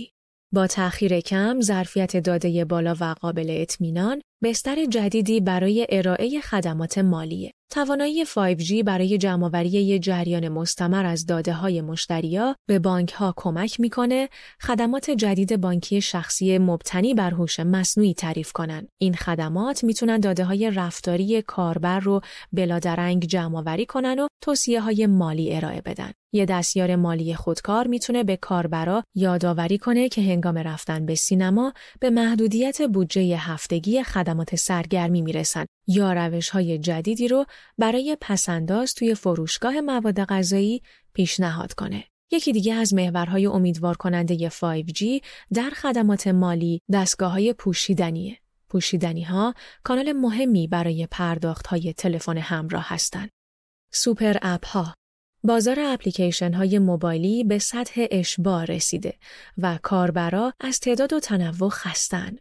با 0.52 0.66
تأخیر 0.66 1.20
کم، 1.20 1.60
ظرفیت 1.60 2.16
داده 2.16 2.64
بالا 2.64 2.96
و 3.00 3.14
قابل 3.20 3.46
اطمینان، 3.50 4.22
بستر 4.42 4.84
جدیدی 4.84 5.40
برای 5.40 5.86
ارائه 5.90 6.40
خدمات 6.40 6.98
مالیه. 6.98 7.52
توانایی 7.70 8.24
5G 8.24 8.82
برای 8.84 9.18
جمعآوری 9.18 9.68
یک 9.68 10.02
جریان 10.02 10.48
مستمر 10.48 11.06
از 11.06 11.26
داده 11.26 11.52
های 11.52 11.80
مشتریا 11.80 12.56
به 12.68 12.78
بانک 12.78 13.12
ها 13.12 13.34
کمک 13.36 13.80
می‌کنه 13.80 14.28
خدمات 14.60 15.10
جدید 15.10 15.60
بانکی 15.60 16.00
شخصی 16.00 16.58
مبتنی 16.58 17.14
بر 17.14 17.30
هوش 17.30 17.60
مصنوعی 17.60 18.14
تعریف 18.14 18.52
کنن. 18.52 18.88
این 18.98 19.14
خدمات 19.14 19.84
می‌تونن 19.84 20.20
داده 20.20 20.44
های 20.44 20.70
رفتاری 20.70 21.42
کاربر 21.42 22.00
رو 22.00 22.20
بلادرنگ 22.52 23.24
جمعآوری 23.24 23.86
کنن 23.86 24.18
و 24.18 24.28
توصیه 24.44 24.80
های 24.80 25.06
مالی 25.06 25.56
ارائه 25.56 25.80
بدن. 25.80 26.12
یه 26.32 26.46
دستیار 26.46 26.96
مالی 26.96 27.34
خودکار 27.34 27.86
می‌تونه 27.86 28.24
به 28.24 28.36
کاربرا 28.36 29.02
یادآوری 29.14 29.78
کنه 29.78 30.08
که 30.08 30.22
هنگام 30.22 30.58
رفتن 30.58 31.06
به 31.06 31.14
سینما 31.14 31.72
به 32.00 32.10
محدودیت 32.10 32.82
بودجه 32.82 33.36
هفتگی 33.36 34.02
خدمات 34.02 34.27
سرگرمی 34.54 35.22
می‌رسن 35.22 35.66
یا 35.86 36.12
روش 36.12 36.48
های 36.50 36.78
جدیدی 36.78 37.28
رو 37.28 37.46
برای 37.78 38.16
پسنداز 38.20 38.94
توی 38.94 39.14
فروشگاه 39.14 39.80
مواد 39.80 40.24
غذایی 40.24 40.82
پیشنهاد 41.12 41.72
کنه. 41.72 42.04
یکی 42.30 42.52
دیگه 42.52 42.74
از 42.74 42.94
محورهای 42.94 43.46
امیدوار 43.46 43.96
کننده 43.96 44.48
5G 44.48 45.04
در 45.54 45.70
خدمات 45.70 46.26
مالی 46.26 46.80
دستگاه 46.92 47.32
های 47.32 47.52
پوشیدنیه. 47.52 48.38
پوشیدنی 48.68 49.22
ها 49.22 49.54
کانال 49.82 50.12
مهمی 50.12 50.68
برای 50.68 51.08
پرداخت 51.10 51.66
های 51.66 51.92
تلفن 51.92 52.38
همراه 52.38 52.84
هستند. 52.88 53.30
super 53.92 54.36
app 54.42 54.66
ها 54.66 54.94
بازار 55.44 55.80
اپلیکیشن 55.80 56.52
های 56.52 56.78
موبایلی 56.78 57.44
به 57.44 57.58
سطح 57.58 58.06
اشباع 58.10 58.64
رسیده 58.64 59.14
و 59.58 59.78
کاربرا 59.82 60.52
از 60.60 60.80
تعداد 60.80 61.12
و 61.12 61.20
تنوع 61.20 61.70
خستن. 61.70 62.36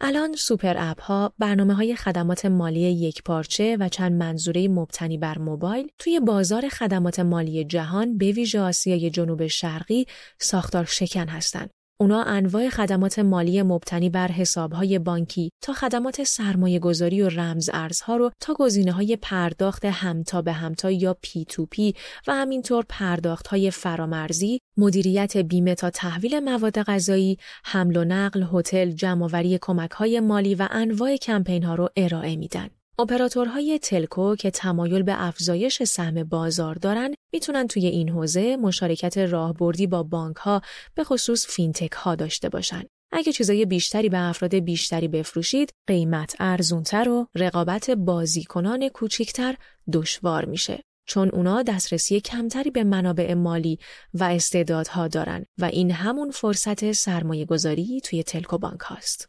الان 0.00 0.32
super 0.32 0.74
app 0.78 1.00
ها 1.00 1.32
برنامه 1.38 1.74
های 1.74 1.96
خدمات 1.96 2.46
مالی 2.46 2.80
یک 2.80 3.22
پارچه 3.22 3.76
و 3.80 3.88
چند 3.88 4.12
منظوره 4.12 4.68
مبتنی 4.68 5.18
بر 5.18 5.38
موبایل 5.38 5.88
توی 5.98 6.20
بازار 6.20 6.68
خدمات 6.68 7.20
مالی 7.20 7.64
جهان 7.64 8.18
به 8.18 8.32
ویژه 8.32 8.60
آسیای 8.60 9.10
جنوب 9.10 9.46
شرقی 9.46 10.06
ساختار 10.38 10.84
شکن 10.84 11.28
هستند. 11.28 11.70
اونا 12.00 12.22
انواع 12.22 12.68
خدمات 12.68 13.18
مالی 13.18 13.62
مبتنی 13.62 14.10
بر 14.10 14.28
حسابهای 14.28 14.98
بانکی 14.98 15.50
تا 15.62 15.72
خدمات 15.72 16.24
سرمایه 16.24 16.78
گذاری 16.78 17.22
و 17.22 17.28
رمز 17.28 17.70
ارزها 17.72 18.16
رو 18.16 18.30
تا 18.40 18.54
گزینه 18.54 18.92
های 18.92 19.16
پرداخت 19.16 19.84
همتا 19.84 20.42
به 20.42 20.52
همتا 20.52 20.90
یا 20.90 21.16
P2P 21.22 21.94
و 22.26 22.34
همینطور 22.34 22.84
پرداخت 22.88 23.46
های 23.46 23.70
فرامرزی، 23.70 24.60
مدیریت 24.76 25.36
بیمه 25.36 25.74
تا 25.74 25.90
تحویل 25.90 26.40
مواد 26.40 26.82
غذایی، 26.82 27.38
حمل 27.64 27.96
و 27.96 28.04
نقل، 28.04 28.46
هتل، 28.52 28.90
جمعآوری 28.90 29.58
کمک 29.62 29.90
های 29.90 30.20
مالی 30.20 30.54
و 30.54 30.68
انواع 30.70 31.16
کمپین 31.16 31.62
ها 31.62 31.74
رو 31.74 31.88
ارائه 31.96 32.36
میدن. 32.36 32.70
اپراتورهای 32.98 33.78
telco 33.78 34.36
که 34.36 34.50
تمایل 34.50 35.02
به 35.02 35.14
افزایش 35.16 35.82
سهم 35.82 36.24
بازار 36.24 36.74
دارن 36.74 37.14
می‌تونن 37.32 37.66
توی 37.66 37.86
این 37.86 38.08
حوزه 38.08 38.56
مشارکت 38.56 39.18
راهبردی 39.18 39.86
با 39.86 40.02
بانک 40.02 40.36
ها 40.36 40.62
به 40.94 41.04
خصوص 41.04 41.46
فینتک 41.46 41.92
ها 41.92 42.14
داشته 42.14 42.48
باشن. 42.48 42.82
اگه 43.12 43.32
چیزای 43.32 43.64
بیشتری 43.64 44.08
به 44.08 44.18
افراد 44.18 44.54
بیشتری 44.54 45.08
بفروشید، 45.08 45.70
قیمت 45.88 46.36
ارزونتر 46.38 47.08
و 47.08 47.26
رقابت 47.34 47.90
بازیکنان 47.90 48.88
کوچیکتر 48.88 49.54
دشوار 49.92 50.44
میشه. 50.44 50.82
چون 51.08 51.28
اونا 51.28 51.62
دسترسی 51.62 52.20
کمتری 52.20 52.70
به 52.70 52.84
منابع 52.84 53.34
مالی 53.34 53.78
و 54.14 54.24
استعدادها 54.24 55.08
دارن 55.08 55.44
و 55.58 55.64
این 55.64 55.90
همون 55.90 56.30
فرصت 56.30 56.92
سرمایه 56.92 57.44
گذاری 57.44 58.00
توی 58.00 58.22
telco 58.22 58.58
بانک 58.58 58.80
هاست. 58.80 59.28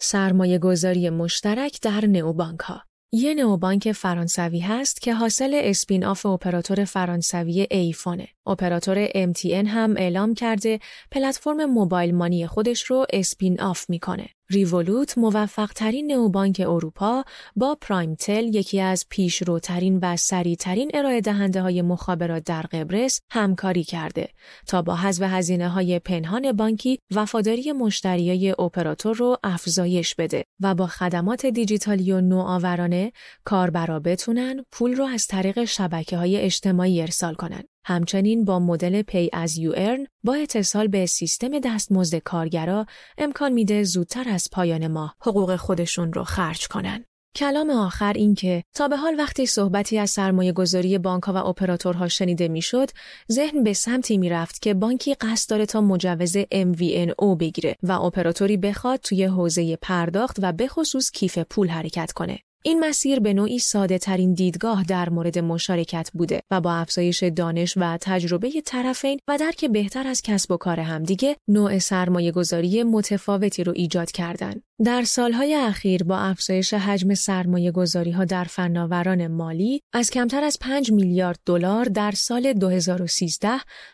سرمایه 0.00 0.58
گذاری 0.58 1.10
مشترک 1.10 1.80
در 1.82 2.06
نئوبانک 2.06 2.60
ها 2.60 2.87
یه 3.12 3.34
نئوبانک 3.34 3.92
فرانسوی 3.92 4.60
هست 4.60 5.00
که 5.00 5.14
حاصل 5.14 5.60
spin-off 5.64 6.26
اپراتور 6.26 6.84
فرانسوی 6.84 7.66
ایفونه. 7.70 8.28
اپراتور 8.46 9.06
MTN 9.06 9.66
هم 9.66 9.94
اعلام 9.96 10.34
کرده 10.34 10.80
پلتفرم 11.10 11.64
موبایل 11.64 12.14
مانی 12.14 12.46
خودش 12.46 12.82
رو 12.82 13.06
اسپین 13.12 13.60
آف 13.60 13.90
می‌کنه. 13.90 14.28
ریولوت 14.50 15.18
موفق 15.18 15.72
ترین 15.72 16.12
نئوبانک 16.12 16.62
اروپا 16.66 17.24
با 17.56 17.78
پرایم 17.80 18.14
تل 18.14 18.54
یکی 18.54 18.80
از 18.80 19.06
پیشروترین 19.08 19.98
و 20.02 20.16
سریعترین 20.16 20.90
ارائه 20.94 21.20
دهنده 21.20 21.62
های 21.62 21.82
مخابرات 21.82 22.44
در 22.44 22.62
قبرس 22.62 23.20
همکاری 23.30 23.84
کرده 23.84 24.28
تا 24.66 24.82
با 24.82 24.96
حذف 24.96 25.22
هزینه 25.22 25.68
های 25.68 25.98
پنهان 25.98 26.52
بانکی 26.52 26.98
وفاداری 27.14 27.72
مشتریای 27.72 28.50
اپراتور 28.50 29.16
رو 29.16 29.36
افزایش 29.44 30.14
بده 30.14 30.44
و 30.60 30.74
با 30.74 30.86
خدمات 30.86 31.46
دیجیتالی 31.46 32.12
و 32.12 32.20
نوآورانه 32.20 33.12
کاربرا 33.44 34.00
بتونن 34.00 34.64
پول 34.72 34.94
رو 34.94 35.04
از 35.04 35.26
طریق 35.26 35.64
شبکه 35.64 36.16
های 36.16 36.36
اجتماعی 36.36 37.02
ارسال 37.02 37.34
کنن. 37.34 37.62
همچنین 37.88 38.44
با 38.44 38.58
مدل 38.58 39.02
پی 39.02 39.30
از 39.32 39.58
یو 39.58 39.72
ارن 39.76 40.06
با 40.24 40.34
اتصال 40.34 40.88
به 40.88 41.06
سیستم 41.06 41.58
دستمزد 41.58 42.16
کارگرا 42.16 42.86
امکان 43.18 43.52
میده 43.52 43.82
زودتر 43.82 44.28
از 44.28 44.48
پایان 44.52 44.86
ماه 44.86 45.14
حقوق 45.20 45.56
خودشون 45.56 46.12
رو 46.12 46.24
خرج 46.24 46.68
کنن. 46.68 47.04
کلام 47.36 47.70
آخر 47.70 48.12
این 48.12 48.34
که 48.34 48.62
تا 48.74 48.88
به 48.88 48.96
حال 48.96 49.14
وقتی 49.18 49.46
صحبتی 49.46 49.98
از 49.98 50.10
سرمایه 50.10 50.52
گذاری 50.52 50.98
بانک 50.98 51.28
و 51.28 51.36
اپراتورها 51.36 52.08
شنیده 52.08 52.48
می‌شد 52.48 52.90
ذهن 53.32 53.62
به 53.62 53.72
سمتی 53.72 54.18
می‌رفت 54.18 54.62
که 54.62 54.74
بانکی 54.74 55.14
قصد 55.14 55.50
داره 55.50 55.66
تا 55.66 55.80
مجوز 55.80 56.38
MVNO 56.38 57.36
بگیره 57.40 57.76
و 57.82 57.92
اپراتوری 57.92 58.56
بخواد 58.56 59.00
توی 59.00 59.24
حوزه 59.24 59.76
پرداخت 59.76 60.36
و 60.42 60.52
به 60.52 60.68
خصوص 60.68 61.10
کیف 61.10 61.38
پول 61.38 61.68
حرکت 61.68 62.12
کنه. 62.12 62.38
این 62.68 62.80
مسیر 62.80 63.20
به 63.20 63.34
نوعی 63.34 63.58
ساده 63.58 63.98
ترین 63.98 64.34
دیدگاه 64.34 64.82
در 64.82 65.08
مورد 65.08 65.38
مشارکت 65.38 66.10
بوده 66.14 66.40
و 66.50 66.60
با 66.60 66.74
افزایش 66.74 67.22
دانش 67.22 67.74
و 67.76 67.98
تجربه 68.00 68.50
طرفین 68.64 69.18
و 69.28 69.38
درک 69.38 69.64
بهتر 69.64 70.06
از 70.06 70.22
کسب 70.22 70.52
و 70.52 70.56
کار 70.56 70.80
همدیگه 70.80 71.36
نوع 71.48 71.78
سرمایه 71.78 72.32
گذاری 72.32 72.82
متفاوتی 72.82 73.64
رو 73.64 73.72
ایجاد 73.76 74.10
کردند. 74.10 74.62
در 74.84 75.02
سالهای 75.02 75.54
اخیر 75.54 76.04
با 76.04 76.18
افزایش 76.18 76.74
حجم 76.74 77.14
سرمایه 77.14 77.70
گذاری 77.70 78.10
ها 78.10 78.24
در 78.24 78.44
فناوران 78.44 79.26
مالی 79.26 79.80
از 79.92 80.10
کمتر 80.10 80.44
از 80.44 80.58
5 80.60 80.92
میلیارد 80.92 81.38
دلار 81.46 81.84
در 81.84 82.10
سال 82.10 82.52
2013 82.52 83.48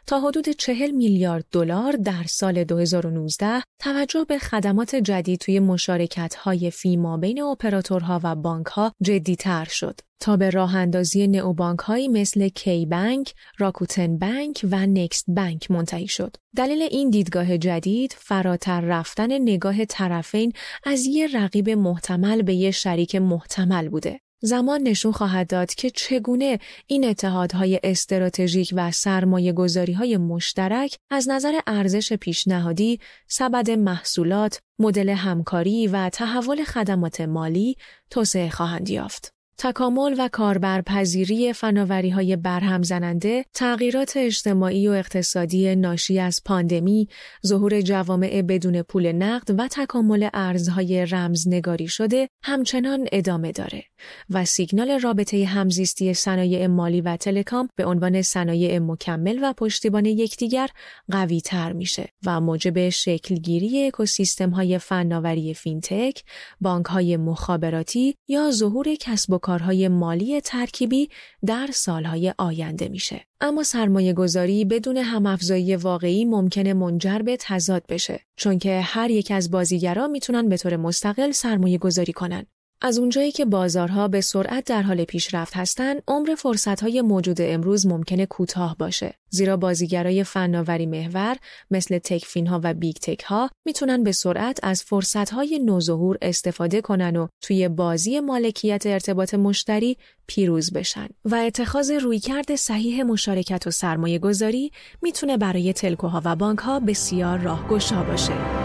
تا 0.07 0.21
حدود 0.21 0.49
40 0.49 0.91
میلیارد 0.91 1.45
دلار 1.53 1.93
در 1.93 2.23
سال 2.29 2.65
2019 2.65 3.63
توجه 3.83 4.25
به 4.29 4.39
خدمات 4.39 4.97
جدید 4.97 5.41
توی 5.41 5.61
مشارکت 5.61 6.35
های 6.35 6.71
فیما 6.71 7.17
بین 7.17 7.43
اپراتورها 7.43 8.21
و 8.25 8.35
بانک 8.35 8.67
ها 8.67 8.93
جدی 9.03 9.37
تر 9.37 9.65
شد. 9.65 10.01
تا 10.21 10.37
به 10.37 10.51
راه 10.51 10.77
اندازی 10.77 11.27
نئوبانک 11.27 11.79
هایی 11.79 12.09
مثل 12.09 12.49
کی 12.49 12.87
بانک، 12.87 13.35
راکوتن 13.59 14.19
بانک 14.19 14.67
و 14.71 14.87
نکست 14.87 15.25
بانک 15.29 15.71
منتهی 15.71 16.09
شد. 16.09 16.37
دلیل 16.57 16.83
این 16.83 17.11
دیدگاه 17.11 17.59
جدید 17.59 18.17
فراتر 18.19 18.81
رفتن 18.81 19.33
نگاه 19.33 19.85
طرفین 19.85 20.53
از 20.85 21.07
یه 21.07 21.27
رقیب 21.27 21.71
محتمل 21.71 22.43
به 22.43 22.55
یه 22.55 22.71
شریک 22.71 23.17
محتمل 23.17 23.89
بوده. 23.89 24.21
زمان 24.45 24.83
نشون 24.83 25.13
خواهد 25.13 25.47
داد 25.47 25.75
که 25.75 25.91
چگونه 25.91 26.59
این 26.87 27.05
اتحادهای 27.05 27.81
استراتژیک 27.83 28.73
و 28.77 28.91
سرمایه 28.91 29.53
گذاری 29.53 29.93
های 29.93 30.17
مشترک 30.17 30.97
از 31.11 31.29
نظر 31.29 31.61
ارزش 31.67 32.13
پیشنهادی، 32.13 33.01
سبد 33.29 33.71
محصولات، 33.71 34.61
مدل 34.79 35.09
همکاری 35.09 35.87
و 35.87 36.09
تحول 36.09 36.65
خدمات 36.65 37.21
مالی 37.21 37.77
توسعه 38.11 38.51
خواهند 38.51 38.91
یافت. 38.91 39.34
تکامل 39.59 40.15
و 40.19 40.29
کاربرپذیری 40.33 41.53
فناوری 41.53 42.11
های 42.11 42.37
برهم 42.37 42.83
زننده، 42.83 43.45
تغییرات 43.55 44.13
اجتماعی 44.17 44.89
و 44.89 44.91
اقتصادی 44.91 45.77
ناشی 45.77 46.21
از 46.21 46.41
پاندمی، 46.45 47.09
ظهور 47.47 47.81
جوامع 47.81 48.43
بدون 48.43 48.83
پول 48.83 49.13
نقد 49.13 49.61
و 49.61 49.69
تکامل 49.69 50.29
ارزهای 50.35 51.07
رمزنگاری 51.07 51.89
شده 51.89 52.29
همچنان 52.43 53.07
ادامه 53.13 53.53
داره 53.53 53.85
و 54.31 54.45
سیگنال 54.45 55.01
رابطه 55.01 55.45
همزیستی 55.45 56.15
صنایع 56.15 56.67
مالی 56.67 57.01
و 57.01 57.17
تلکام 57.17 57.69
به 57.77 57.85
عنوان 57.85 58.23
صنایع 58.23 58.79
مکمل 58.79 59.39
و 59.43 59.53
پشتیبان 59.53 60.07
یکدیگر 60.07 60.69
قوی 61.11 61.41
تر 61.41 61.73
میشه 61.73 62.09
و 62.27 62.41
موجب 62.41 62.89
شکلگیری 62.89 63.87
اکوسیستم 63.87 64.51
های 64.51 64.79
فناوری 64.79 65.55
فینتک، 65.55 66.23
بانک 66.61 66.87
های 66.87 67.17
مخابراتی 67.17 68.15
یا 68.29 68.51
ظهور 68.51 68.95
کسب 68.95 69.33
و 69.33 69.39
کارهای 69.45 69.89
مالی 69.89 70.41
ترکیبی 70.41 71.09
در 71.47 71.69
سالهای 71.73 72.35
آینده 72.39 72.89
میشه. 72.89 73.21
اما 73.41 73.63
سرمایه 73.63 74.13
گذاری 74.13 74.65
بدون 74.65 74.97
همافزایی 74.97 75.77
واقعی 75.77 76.25
ممکنه 76.25 76.75
منجر 76.75 77.19
به 77.19 77.37
تضاد 77.41 77.83
بشه 77.89 78.21
چون 78.37 78.59
که 78.59 78.81
هر 78.81 79.11
یک 79.11 79.31
از 79.31 79.51
بازیگران 79.51 80.11
می‌تونن 80.11 80.49
به 80.49 80.57
طور 80.57 80.77
مستقل 80.77 81.31
سرمایه 81.31 81.79
گذاری 81.79 82.13
کنن 82.13 82.47
از 82.87 82.99
اونجایی 82.99 83.33
که 83.33 83.45
بازارها 83.45 84.09
به 84.09 84.21
سرعت 84.21 84.65
در 84.65 84.83
حال 84.83 85.05
پیشرفت 85.05 85.57
هستند، 85.57 86.03
عمر 86.09 86.35
فرصتهای 86.35 87.03
موجود 87.03 87.37
امروز 87.41 87.87
ممکنه 87.87 88.27
کوتاه 88.27 88.77
باشه. 88.79 89.15
زیرا 89.31 89.57
بازیگرای 89.57 90.25
فناوری 90.25 90.87
محور 90.87 91.37
مثل 91.71 91.99
techfin 91.99 92.47
ها 92.47 92.61
و 92.65 92.75
big 92.75 92.97
tech 92.97 93.23
ها 93.23 93.51
می‌تونن 93.67 94.03
به 94.05 94.13
سرعت 94.13 94.61
از 94.63 94.83
فرصتهای 94.83 95.59
نوظهور 95.59 96.19
استفاده 96.23 96.81
کنن 96.81 97.17
و 97.17 97.29
توی 97.41 97.69
بازی 97.69 98.21
مالکیت 98.21 98.83
ارتباط 98.87 99.35
مشتری 99.35 99.97
پیروز 100.27 100.73
بشن 100.73 101.09
و 101.25 101.35
اتخاذ 101.35 101.91
رویکرد 101.91 102.55
صحیح 102.55 103.03
مشارکت 103.03 103.67
و 103.67 103.71
سرمایه 103.71 104.19
گذاری 104.19 104.71
می‌تونه 105.03 105.37
برای 105.37 105.73
telco 105.73 106.14
ها 106.14 106.23
و 106.25 106.37
بانک 106.37 106.59
ها 106.59 106.81
بسیار 106.81 107.39
راهگشا 107.39 108.03
باشه. 108.03 108.64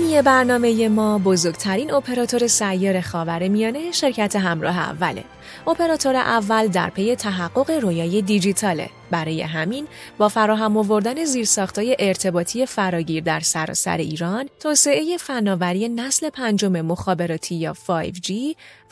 حامی 0.00 0.22
برنامه 0.22 0.88
ما 0.88 1.18
بزرگترین 1.18 1.92
اپراتور 1.92 2.46
سیار 2.46 3.00
خاور 3.00 3.48
میانه 3.48 3.92
شرکت 3.92 4.36
همراه 4.36 4.78
اوله. 4.78 5.24
اپراتور 5.66 6.16
اول 6.16 6.66
در 6.66 6.90
پی 6.90 7.14
تحقق 7.16 7.70
رویای 7.70 8.22
دیجیتاله 8.22 8.90
برای 9.10 9.42
همین 9.42 9.86
با 10.18 10.28
فراهم 10.28 10.76
آوردن 10.76 11.24
زیرساختهای 11.24 11.96
ارتباطی 11.98 12.66
فراگیر 12.66 13.22
در 13.22 13.40
سراسر 13.40 13.96
ایران، 13.96 14.48
توسعه 14.60 15.16
فناوری 15.16 15.88
نسل 15.88 16.30
پنجم 16.30 16.80
مخابراتی 16.80 17.54
یا 17.54 17.74
5G 17.74 18.30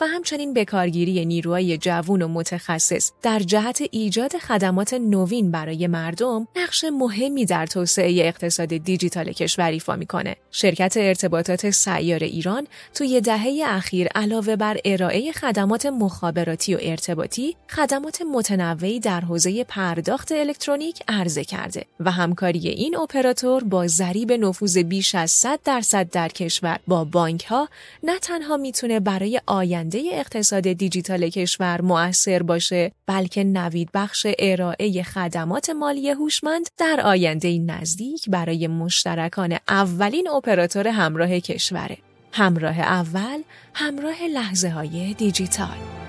و 0.01 0.05
همچنین 0.05 0.53
بکارگیری 0.53 1.25
نیروهای 1.25 1.77
جوون 1.77 2.21
و 2.21 2.27
متخصص 2.27 3.11
در 3.21 3.39
جهت 3.39 3.81
ایجاد 3.91 4.37
خدمات 4.37 4.93
نوین 4.93 5.51
برای 5.51 5.87
مردم 5.87 6.47
نقش 6.55 6.85
مهمی 6.93 7.45
در 7.45 7.65
توسعه 7.65 8.27
اقتصاد 8.27 8.67
دیجیتال 8.67 9.31
کشور 9.31 9.71
ایفا 9.71 9.95
می‌کنه. 9.95 10.35
شرکت 10.51 10.93
ارتباطات 10.97 11.69
سیار 11.69 12.23
ایران 12.23 12.67
توی 12.93 13.21
دهه 13.21 13.63
اخیر 13.65 14.07
علاوه 14.07 14.55
بر 14.55 14.77
ارائه 14.85 15.31
خدمات 15.31 15.85
مخابراتی 15.85 16.48
و 16.49 16.77
ارتباطی، 16.81 17.55
خدمات 17.69 18.21
متنوعی 18.21 18.99
در 18.99 19.21
حوزه 19.21 19.63
پرداخت 19.63 20.31
الکترونیک 20.31 21.03
عرضه 21.07 21.43
کرده 21.43 21.85
و 21.99 22.11
همکاری 22.11 22.67
این 22.67 22.97
اپراتور 22.97 23.63
با 23.63 23.87
ضریب 23.87 24.31
نفوذ 24.31 24.77
بیش 24.77 25.15
از 25.15 25.31
100 25.31 25.59
درصد 25.65 26.09
در 26.09 26.27
کشور 26.27 26.79
با 26.87 27.03
بانک 27.03 27.45
ها 27.45 27.69
نه 28.03 28.19
تنها 28.19 28.57
می‌تونه 28.57 28.99
برای 28.99 29.41
آینده 29.45 30.01
اقتصاد 30.11 30.71
دیجیتال 30.71 31.29
کشور 31.29 31.81
مؤثر 31.81 32.43
باشه 32.43 32.91
بلکه 33.07 33.43
نوید 33.43 33.89
بخش 33.93 34.27
ارائه 34.39 35.03
خدمات 35.03 35.69
مالی 35.69 36.09
هوشمند 36.09 36.69
در 36.77 37.01
آینده 37.03 37.59
نزدیک 37.59 38.29
برای 38.29 38.67
مشترکان 38.67 39.57
اولین 39.67 40.29
اپراتور 40.29 40.87
همراه 40.87 41.39
کشوره. 41.39 41.97
همراه 42.31 42.79
اول 42.79 43.41
همراه 43.73 44.23
لحظه 44.23 44.69
های 44.69 45.13
دیجیتال. 45.13 46.08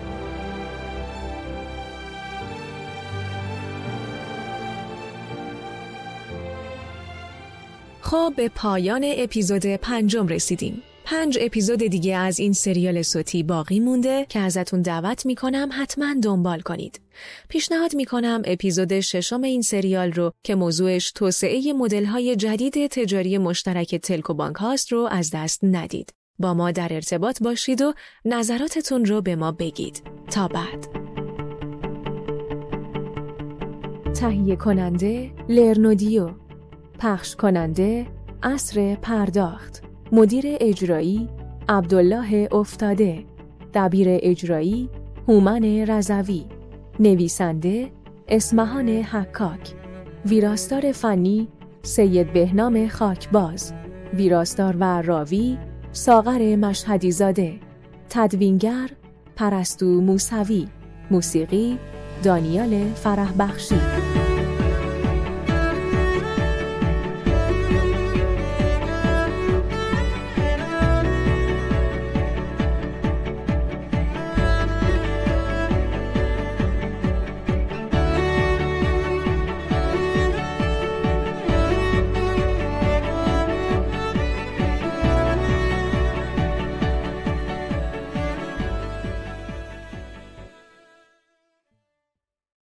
خب 8.10 8.32
به 8.36 8.48
پایان 8.48 9.04
اپیزود 9.16 9.66
پنجم 9.66 10.26
رسیدیم. 10.26 10.82
پنج 11.04 11.38
اپیزود 11.40 11.78
دیگه 11.78 12.16
از 12.16 12.40
این 12.40 12.52
سریال 12.52 13.02
صوتی 13.02 13.42
باقی 13.42 13.80
مونده 13.80 14.26
که 14.28 14.38
ازتون 14.38 14.82
دعوت 14.82 15.26
می‌کنم 15.26 15.68
حتما 15.72 16.14
دنبال 16.22 16.60
کنید. 16.60 17.00
پیشنهاد 17.48 17.94
می‌کنم 17.94 18.42
اپیزود 18.44 19.00
ششم 19.00 19.42
این 19.42 19.62
سریال 19.62 20.12
رو 20.12 20.32
که 20.44 20.54
موضوعش 20.54 21.12
توسعه 21.12 21.74
های 22.06 22.36
جدید 22.36 22.86
تجاری 22.86 23.38
مشترک 23.38 23.94
تلکو 23.94 24.34
بانک 24.34 24.56
هاست 24.56 24.92
رو 24.92 25.08
از 25.10 25.30
دست 25.34 25.60
ندید. 25.62 26.12
با 26.38 26.54
ما 26.54 26.70
در 26.70 26.88
ارتباط 26.90 27.42
باشید 27.42 27.82
و 27.82 27.94
نظراتتون 28.24 29.04
رو 29.04 29.20
به 29.20 29.36
ما 29.36 29.52
بگید. 29.52 30.02
تا 30.30 30.48
بعد. 30.48 30.86
تهیه 34.14 34.56
کننده 34.56 35.30
لرنودیو 35.48 36.30
پخش 37.00 37.36
کننده 37.36 38.06
اصر 38.42 38.96
پرداخت. 39.02 39.82
مدیر 40.12 40.44
اجرایی 40.46 41.28
عبدالله 41.68 42.48
افتاده. 42.52 43.24
دبیر 43.74 44.06
اجرایی 44.10 44.90
هومن 45.28 45.84
رزوی 45.88 46.44
نویسنده 47.00 47.90
اسمهان 48.28 48.88
حکاک. 48.88 49.74
ویراستار 50.26 50.92
فنی 50.92 51.48
سید 51.82 52.32
بهنام 52.32 52.88
خاکباز. 52.88 53.72
ویراستار 54.14 54.76
و 54.80 55.02
راوی 55.02 55.58
ساغر 55.92 56.56
مشهدی 56.56 57.10
زاده 57.10 57.54
تدوینگر 58.10 58.90
پرستو 59.36 60.00
موسوی. 60.00 60.68
موسیقی 61.10 61.78
دانیال 62.22 62.84
فرح 62.94 63.32
بخشی 63.38 63.99